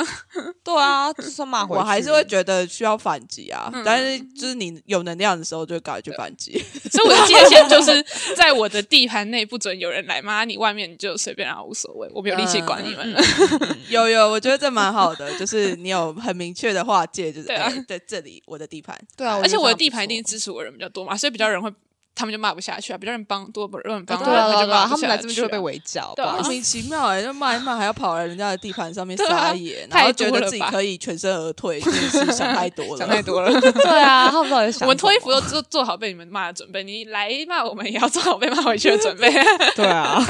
[0.62, 6.64] 对啊，就算骂回去，我还是会觉得需要反击啊，嗯但是就是你有能量的时候，就赶快去反击。
[6.90, 7.99] 所以我的界限就是
[8.36, 13.20] 在我的地盘内不准有人来骂你，外面你就随便啊无所谓，我没有力气管你们了。
[13.88, 18.98] 有有，我觉得这蛮好的，就是你有很明确的划界，就是对啊哎在这里我的地盘。
[19.16, 21.70] 对啊，而且我的地盘一定支持我人比较多嘛，所以比较人会。
[22.14, 32.96] 他们就骂不下去啊，比较人帮多不人帮，对啊他就骂不他们来下这边就会被围剿，莫名其妙哎、就骂一骂还要跑来人家的地盘上面撒野， 然太后觉得自己可以全身而退，真的是想太多了。
[32.98, 33.50] 想太多了。
[33.60, 39.32] 对啊，他们到底想我们脱衣服都做做好被你们骂的准备，你来骂我们也要做好被骂回去的准备。
[39.74, 40.20] 对啊，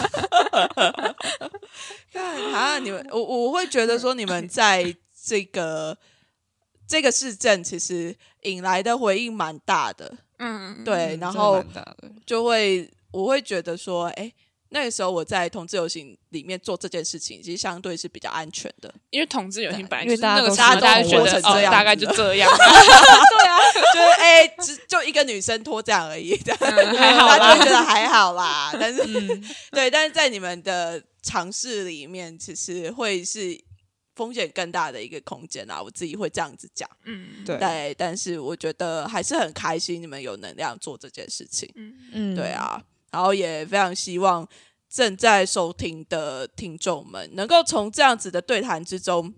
[2.13, 5.97] 看啊，你们我我会觉得说，你们在这个
[6.87, 11.63] 这个市政其实引来的回应蛮大的，嗯，对，然后
[12.27, 14.33] 就会我会觉得说，哎，
[14.71, 18.93] 那个时候我在同志游行里面做这件事情，其实相对是比较安全的。
[19.11, 23.59] 因为同志游行本来就是那个大家都时候大家觉得哦，活成这样大概就 这样， 对啊，
[23.95, 27.71] 就是哎，只就一个女生脱这样而已，这样嗯 还好大家就觉。
[27.71, 28.73] 得还好啦。
[28.81, 33.59] 但是，嗯对，但是在你们的尝试里面，其实会是
[34.21, 35.83] 风险更大的一个空间啊。
[35.83, 44.47] 我自己会这样子讲，嗯，对对，但是我觉得还是很开心，你们有能量做这件事情，嗯，嗯对，啊，然后也非常希望
[44.91, 49.33] 正在收听的听众们能够从这样子的对谈之中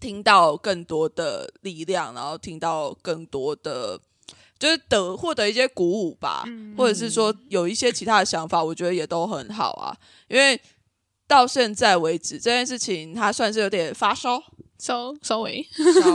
[0.00, 4.00] 听到更多的力量，然后听到更多的。
[4.60, 9.96] 就是得获得一些鼓舞吧，嗯或者是说有一些其他的想法，我觉得也都很好啊。
[10.28, 10.60] 因为
[11.30, 14.42] 到现在为止，这件事情它算是有点发烧，
[14.80, 15.64] 稍稍微，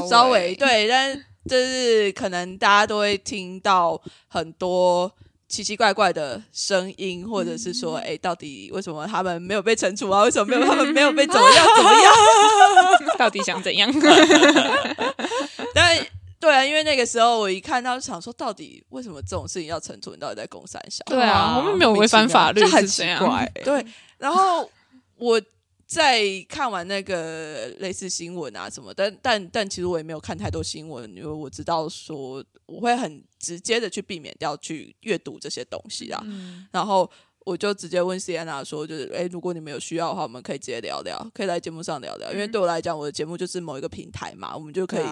[0.09, 1.18] 稍微 对，但
[1.49, 5.09] 就是可能大家都会听到很多
[5.47, 10.24] 奇奇怪怪的声音，或者是说，哎、到底为什么他们没有被惩处啊？
[10.24, 13.16] 为什么没有他们没有被怎么样怎么样？
[13.18, 13.89] 到底想怎样？
[15.74, 15.97] 但
[16.41, 20.11] 对啊，因为那个时候我一看到就想说，到底为什么这种事情要惩处？
[20.11, 21.05] 你到底在公三小？
[21.07, 23.24] 对啊，我们没有违反法律，这很奇是怎样？
[23.26, 23.49] 怪。
[23.63, 23.86] 对，
[24.18, 24.70] 然后
[25.18, 25.41] 我
[25.86, 36.24] 在看完那个类似新闻啊什么，但但但其实我也没有看太多新闻，因为我知道说我会很直接的去避免掉去阅读这些东西啊，
[36.72, 37.09] 然后。
[37.45, 42.34] 我就直接问 Sienna 说，就是哎，如果你们有需要的话，我们可以直接聊聊，可以来节目上聊聊。
[42.34, 45.05] 因为对我来讲，我的节目就是某一个平台嘛，我们就可以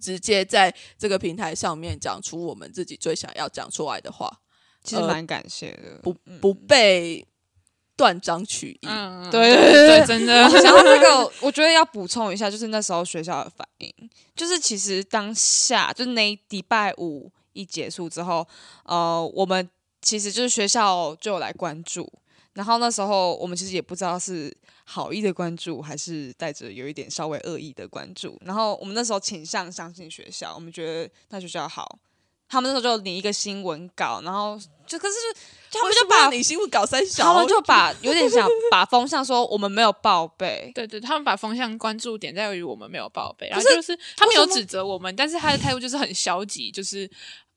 [0.00, 4.38] 直接在这个平台上面讲出我们自己最想要讲出来的话，呃
[4.82, 6.00] 其实蛮感谢的。
[6.02, 7.24] 不不被
[7.96, 8.86] 断章取义。
[8.86, 10.50] 嗯，对对对对，真的哦。
[10.62, 13.92] 讲到这个， 我觉得要补充一下，就是那时候学校的反应，
[14.34, 18.46] 就是其实当下就是那礼拜五一结束之后，
[18.84, 19.68] 呃，我们
[20.02, 22.10] 其实就是学校就有来关注，
[22.52, 31.98] 然后那时候我们其实也不知道是好意的关注，还是带着有一点稍微恶意的关注，然后我们那时候倾向相信学校，我们觉得那学校好。
[32.48, 34.56] 他们那时候就拟一个新闻稿，然后
[34.86, 35.14] 就可是
[35.70, 47.10] 就他们就把你新闻搞三小，他们就把有点想把风向说我们没有报备，对对，他们把风向关注点在于我们没有报备，然后就是他们有指责我们，但是他的态度就是很消极，就是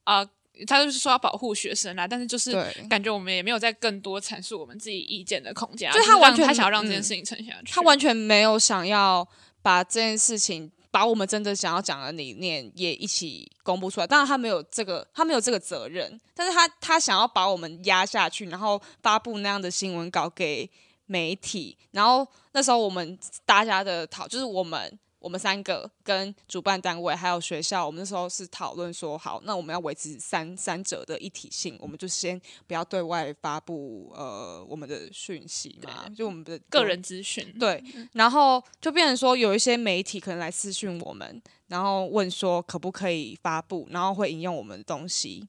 [0.04, 0.26] 啊、
[0.68, 2.52] 他就是说要保护学生啦，但是就是
[2.90, 9.28] 感觉我们也没有在更多阐述我们自己意见的空间啊，就就是他完全他想要让这件嗯事情撑下去，他完全没有想要
[9.62, 14.08] 把这件事情，把我们真的想要讲的理念也一起公布出来。
[14.08, 20.70] 当然，他没有这个，他没有这个责任，但是他他想要把我们压下去，然后发布那样的新闻稿给
[21.06, 21.78] 媒体。
[21.92, 25.00] 然后那时候我们大家的讨，就是我们。
[25.20, 45.47] 我们三个跟主办单位还有学校，我们那时候是讨论说，好，那我们要维持三三者的一体性，我们就先不要对外发布呃我们的讯息嘛，就我们的个人资讯，对，然后就变成说有一些媒体可能来私讯我们，然后问说可不可以发布，然后会引用我们的东西。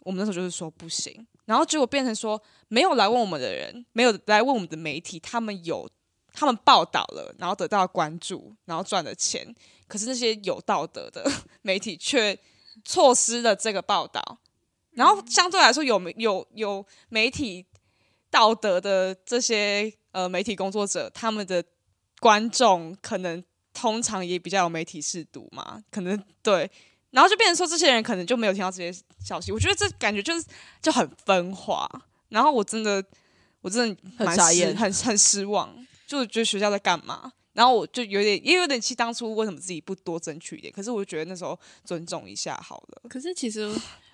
[0.00, 5.88] 我们那时候就是说不行，然后结果变成说没有来问我们的人，没有来问我们的媒体，他们有
[6.34, 9.54] 他们报道了，然后得到关注，然后赚了钱，
[9.88, 11.24] 可是那些有道德的
[11.62, 12.38] 媒体却
[12.84, 14.38] 错失了这个报道，
[14.90, 17.64] 然后相对来说有媒有有媒体
[18.30, 21.64] 道德的这些呃媒体工作者，他们的
[22.18, 26.68] 观众可能通常也比较有媒体视读嘛，可能对，
[27.10, 30.44] 然后就变成说这些人可能就没有听到这些消息，我觉得这感觉就是
[30.82, 31.88] 就很分化，
[32.30, 33.04] 然后我真的
[33.60, 34.76] 我真的蛮失很傻眼。
[34.76, 35.72] 很很失望，
[36.20, 37.32] 就觉得学校在干嘛。
[37.54, 40.72] 然后我就有点，也有点气，当初为什么自己不多争取一点？
[40.72, 43.02] 可是我就觉得那时候尊重一下好了。
[43.08, 43.72] 可是其实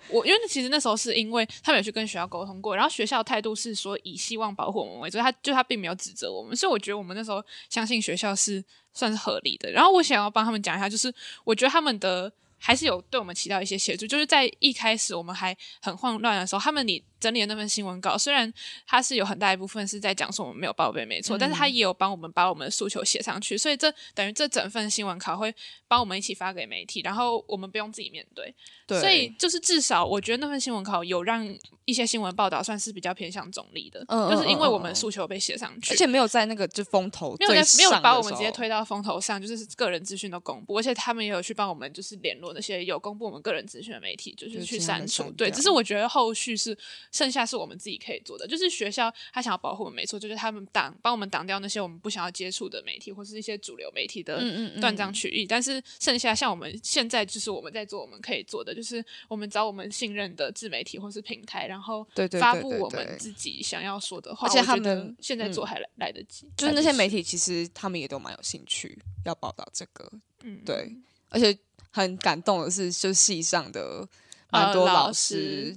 [0.09, 9.71] 我因为其实那时候是因为他们有去跟学校沟通过，然后学校态度是说以希望保护我们为主，他就他并没有指责我们，所以我觉得我们那时候相信学校是算是合理的。
[9.71, 11.11] 然后我想要帮他们讲一下，就是
[11.43, 18.51] 我觉得他们的还是有对我们起到一些协助，就是在一开始我们还很混乱的时候，他们你整理的那份新闻稿，虽然
[18.85, 25.53] 它是有很大一部分是在讲说我们没有报备，没错，但是他也有帮我们把我们的诉求写上去，所以这等于这整份新闻稿会
[25.87, 28.53] 帮我们一起发给媒体，然后我们不用自己面对。
[28.87, 31.47] 对，所以就是至少我觉得那份新闻稿有让
[31.85, 45.31] 一些新闻报道算是比较偏向中立的，就是因为我们诉求被写上去，而且没有在那个就风头没有在没有把我们直接推到风头上，就是个人资讯都公布，而且他们也有去帮我们就是联络那些有公布我们个人资讯的媒体，就是去删除。
[45.31, 46.77] 对，只是我觉得后续是
[47.11, 54.39] 剩下是我们自己可以做的，就是学校他想要保护我们，没错，就是他们挡帮我们挡掉那些我们不想要接触的媒体或是一些主流媒体的
[54.79, 62.07] 断章取义，但是剩下像我们现在就是我们在做我们可以做的，就是我们找我们信任的自媒体或是平台，然后
[62.39, 65.71] 发布我们自己想要说的话，而且他们现在做嗯。
[65.71, 70.11] 还来来得及，就是那些媒体，其实他们也都蛮有兴趣要报道这个，
[70.43, 70.59] 嗯。
[70.65, 70.93] 对，
[71.29, 71.57] 而且
[71.91, 74.05] 很感动的是，就系上的
[74.49, 75.73] 蛮多老师，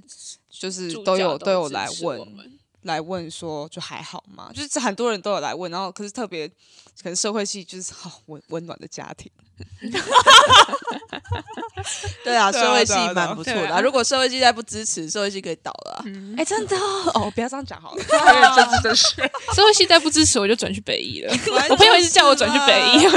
[0.59, 2.19] 就是都有都有来问
[2.83, 4.51] 来问说，就还好吗？
[4.53, 6.53] 就是很多人都有来问，然后可是特别可
[7.05, 9.31] 能社会系就是好温温暖的家庭，
[12.23, 16.03] 对啊，对啊社会系蛮不错的如果社会系再不支持，社会系可以倒了啊。
[16.05, 19.23] 嗯哎、真的哦哦，不要这样讲好了，有点政治正确。
[19.55, 21.33] 社会系再不支持我就转去北医了。
[21.49, 23.07] 我我朋友一直叫我转去北医，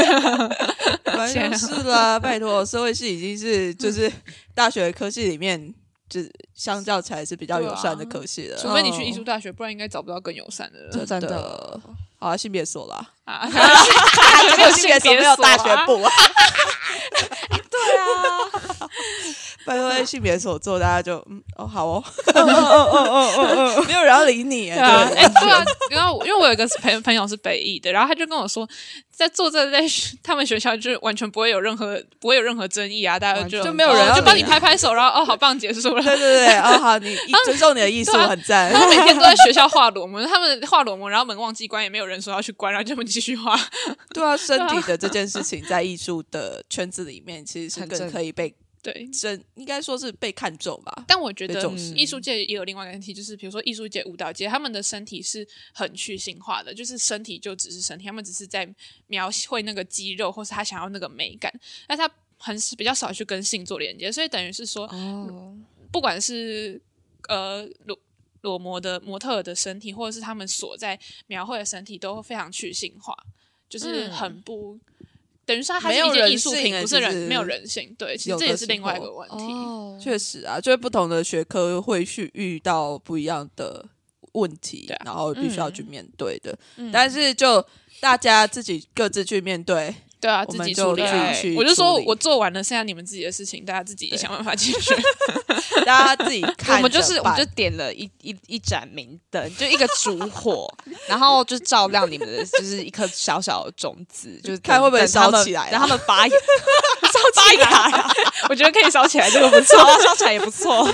[1.05, 4.11] 反正就是啦，拜托，社会系已经是就是
[4.55, 5.74] 大学科系里面，
[6.09, 8.56] 就是相较起来是比较友善的科系了。
[8.59, 11.80] 除非你去艺术大学，不然应该找不到更友善的人真真的的，
[12.18, 13.46] 好啊，性别所啦，啊。
[14.56, 16.11] 没有性别所，没有大学部啊。
[17.70, 18.67] 对啊，
[19.68, 22.02] 拜托性别所做，大家就嗯哦好哦，
[23.86, 28.68] 没有人要理你，对啊，对哎、对啊，然后因为我有一个朋朋友是北艺的，然后他就跟我说，
[29.14, 29.82] 在做这在
[30.22, 36.02] 他们学校就是完全不会有任何不会有任何争议啊，大家就就没有人就帮你拍拍手，然后哦好棒结束了。
[36.02, 38.72] 对对对，哦好，你尊重你的艺术 很赞。
[38.72, 38.78] 他。
[38.80, 43.58] 们每天都在学校画裸模，他们画裸模，然后门忘记关，也没有人说要去关，然后就他们继续画。
[44.14, 51.04] 对啊，身体的这件事情在艺术的圈子里面，其实是更可以被对，真，应该说是被看中吧。
[51.06, 58.68] 但我觉得艺术界也有另外一个问题，就是比如说艺术界、舞蹈界，他们的身体是很去性化的，就是身体就只是身体，他们只是在
[59.08, 61.52] 描绘那个肌肉，或是他想要那个美感，
[61.86, 62.08] 但他
[62.38, 65.56] 很比较少去跟性做连接，所以等于是说，哦，
[65.90, 66.80] 不管是
[67.28, 67.98] 呃裸
[68.42, 73.12] 裸模的模特的身体，或者是他们所在描绘的身体，都非常去性化，
[73.68, 74.78] 就是嗯很不。
[75.49, 79.34] 等于说它没有是一件艺术品，人不是人没有人性，对，其实这也是另外一个问题。
[79.36, 83.82] 哦，确实啊，就是不同的学科会去遇到不一样的
[84.32, 86.55] 问题，啊然后必须要去嗯面对的。
[86.76, 87.64] 嗯但是就
[87.99, 91.32] 大家自己各自去面对，对啊，自己处理啊。
[91.32, 94.96] 己去我就说我做完了，剩下你们自己的事情，大家自己想办法解决。
[95.86, 100.72] 大家自己看我们就是我们就点了一一一盏明灯，就一个烛火，
[101.06, 106.34] 然后就照亮你们的，就是一颗小小的种子，就是看会不会烧起来啊让他们发芽，
[107.12, 108.10] 烧起来啊，
[108.50, 109.78] 我觉得可以烧起来，这个不错。
[110.02, 110.86] 烧起来也不错。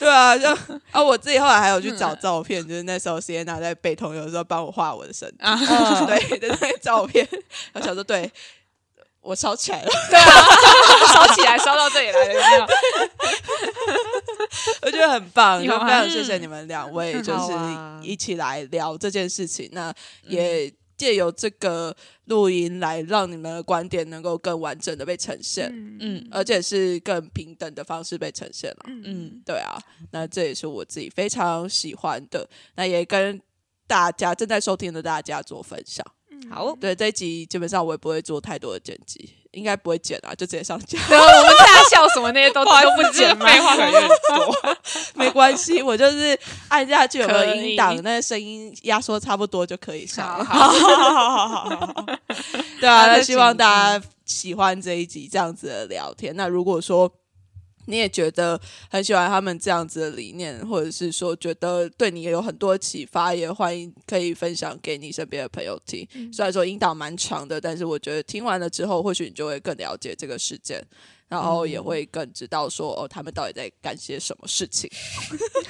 [0.00, 0.48] 对啊，就
[0.90, 1.96] 啊，我自己后来还有去嗯。
[1.98, 5.54] 找照片，就是那时候 c 娜在北通有的时候帮我画我的身体，啊。
[5.60, 7.26] 嗯 对的那个照片，
[7.74, 8.28] 我想说，对
[9.20, 10.32] 我烧起来了，对啊，
[11.12, 12.66] 烧起来，烧到这里来了，有没有？
[14.82, 17.52] 我觉得很棒，就非常谢谢你们两位，嗯就是
[18.08, 19.92] 一起来聊这件事情，那
[20.22, 21.96] 也借由这个
[22.26, 25.96] 录音来让你们的观点能够更完整的被呈现，嗯。
[25.98, 26.28] 嗯。
[26.30, 28.84] 而且是更平等的方式被呈现了。
[28.86, 29.02] 嗯。
[29.06, 29.80] 嗯，对啊，
[30.10, 33.40] 那这也是我自己非常喜欢的，那也跟
[33.86, 36.04] 大家正在收听的大家做分享。
[36.50, 43.46] 好，对这一集基本上我也不会做太多的剪辑，应该不会剪啊，就直接上架，对， 我们大笑什么那些都 都不剪吗？
[43.46, 44.76] 废话可能有点多。
[45.14, 46.38] 没关系，我就是
[46.68, 50.44] 按下去有没有音档，那个声音压缩差不多就可以上了。
[50.44, 52.06] 好好好好好好好，
[52.80, 56.34] 对啊，那希望大家喜欢这一集这样子的聊天。
[56.36, 57.10] 那如果说
[57.90, 66.06] 你也觉得很喜欢他们这样子的理念，或者是说觉得对你也有很多启发，也欢迎可以分享给你身边的朋友听。
[66.32, 70.82] 虽然说引导蛮长的，但是我觉得听完了之后，或许你就会更了解这个事件。
[71.28, 74.90] 然后也会更知道说哦，他们到底在干些什么事情。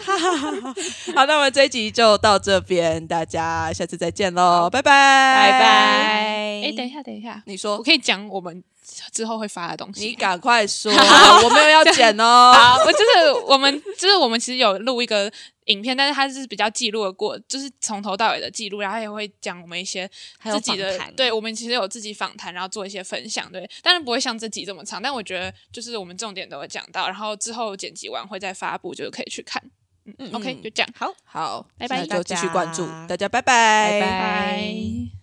[1.15, 6.63] 好，那我们这一集就到这边，大家下次再见喽，拜拜，拜拜。
[6.63, 8.65] 哎，等一下，等一下，你说我可以讲我们
[9.13, 10.07] 之后会发的东西。
[10.07, 10.93] 你赶快说，
[11.45, 12.53] 我没有要剪哦。
[12.55, 15.31] 好，我就是我们， 就是我们其实有录一个
[15.67, 20.09] 影片，但是它是比较记录的过，就是从头到尾的记录，然后也会讲我们一些
[20.43, 29.63] 自己的访谈，对我们其实有自己访谈，然后做一些分享，对，当然不会像这集这么长，但我觉得就是我们重点都会讲到，然后之后剪辑完会再发布，就是可以去看。
[30.07, 35.20] 嗯嗯 OK，就这样，好，好，拜拜那就继续关注大家，拜拜，拜拜拜。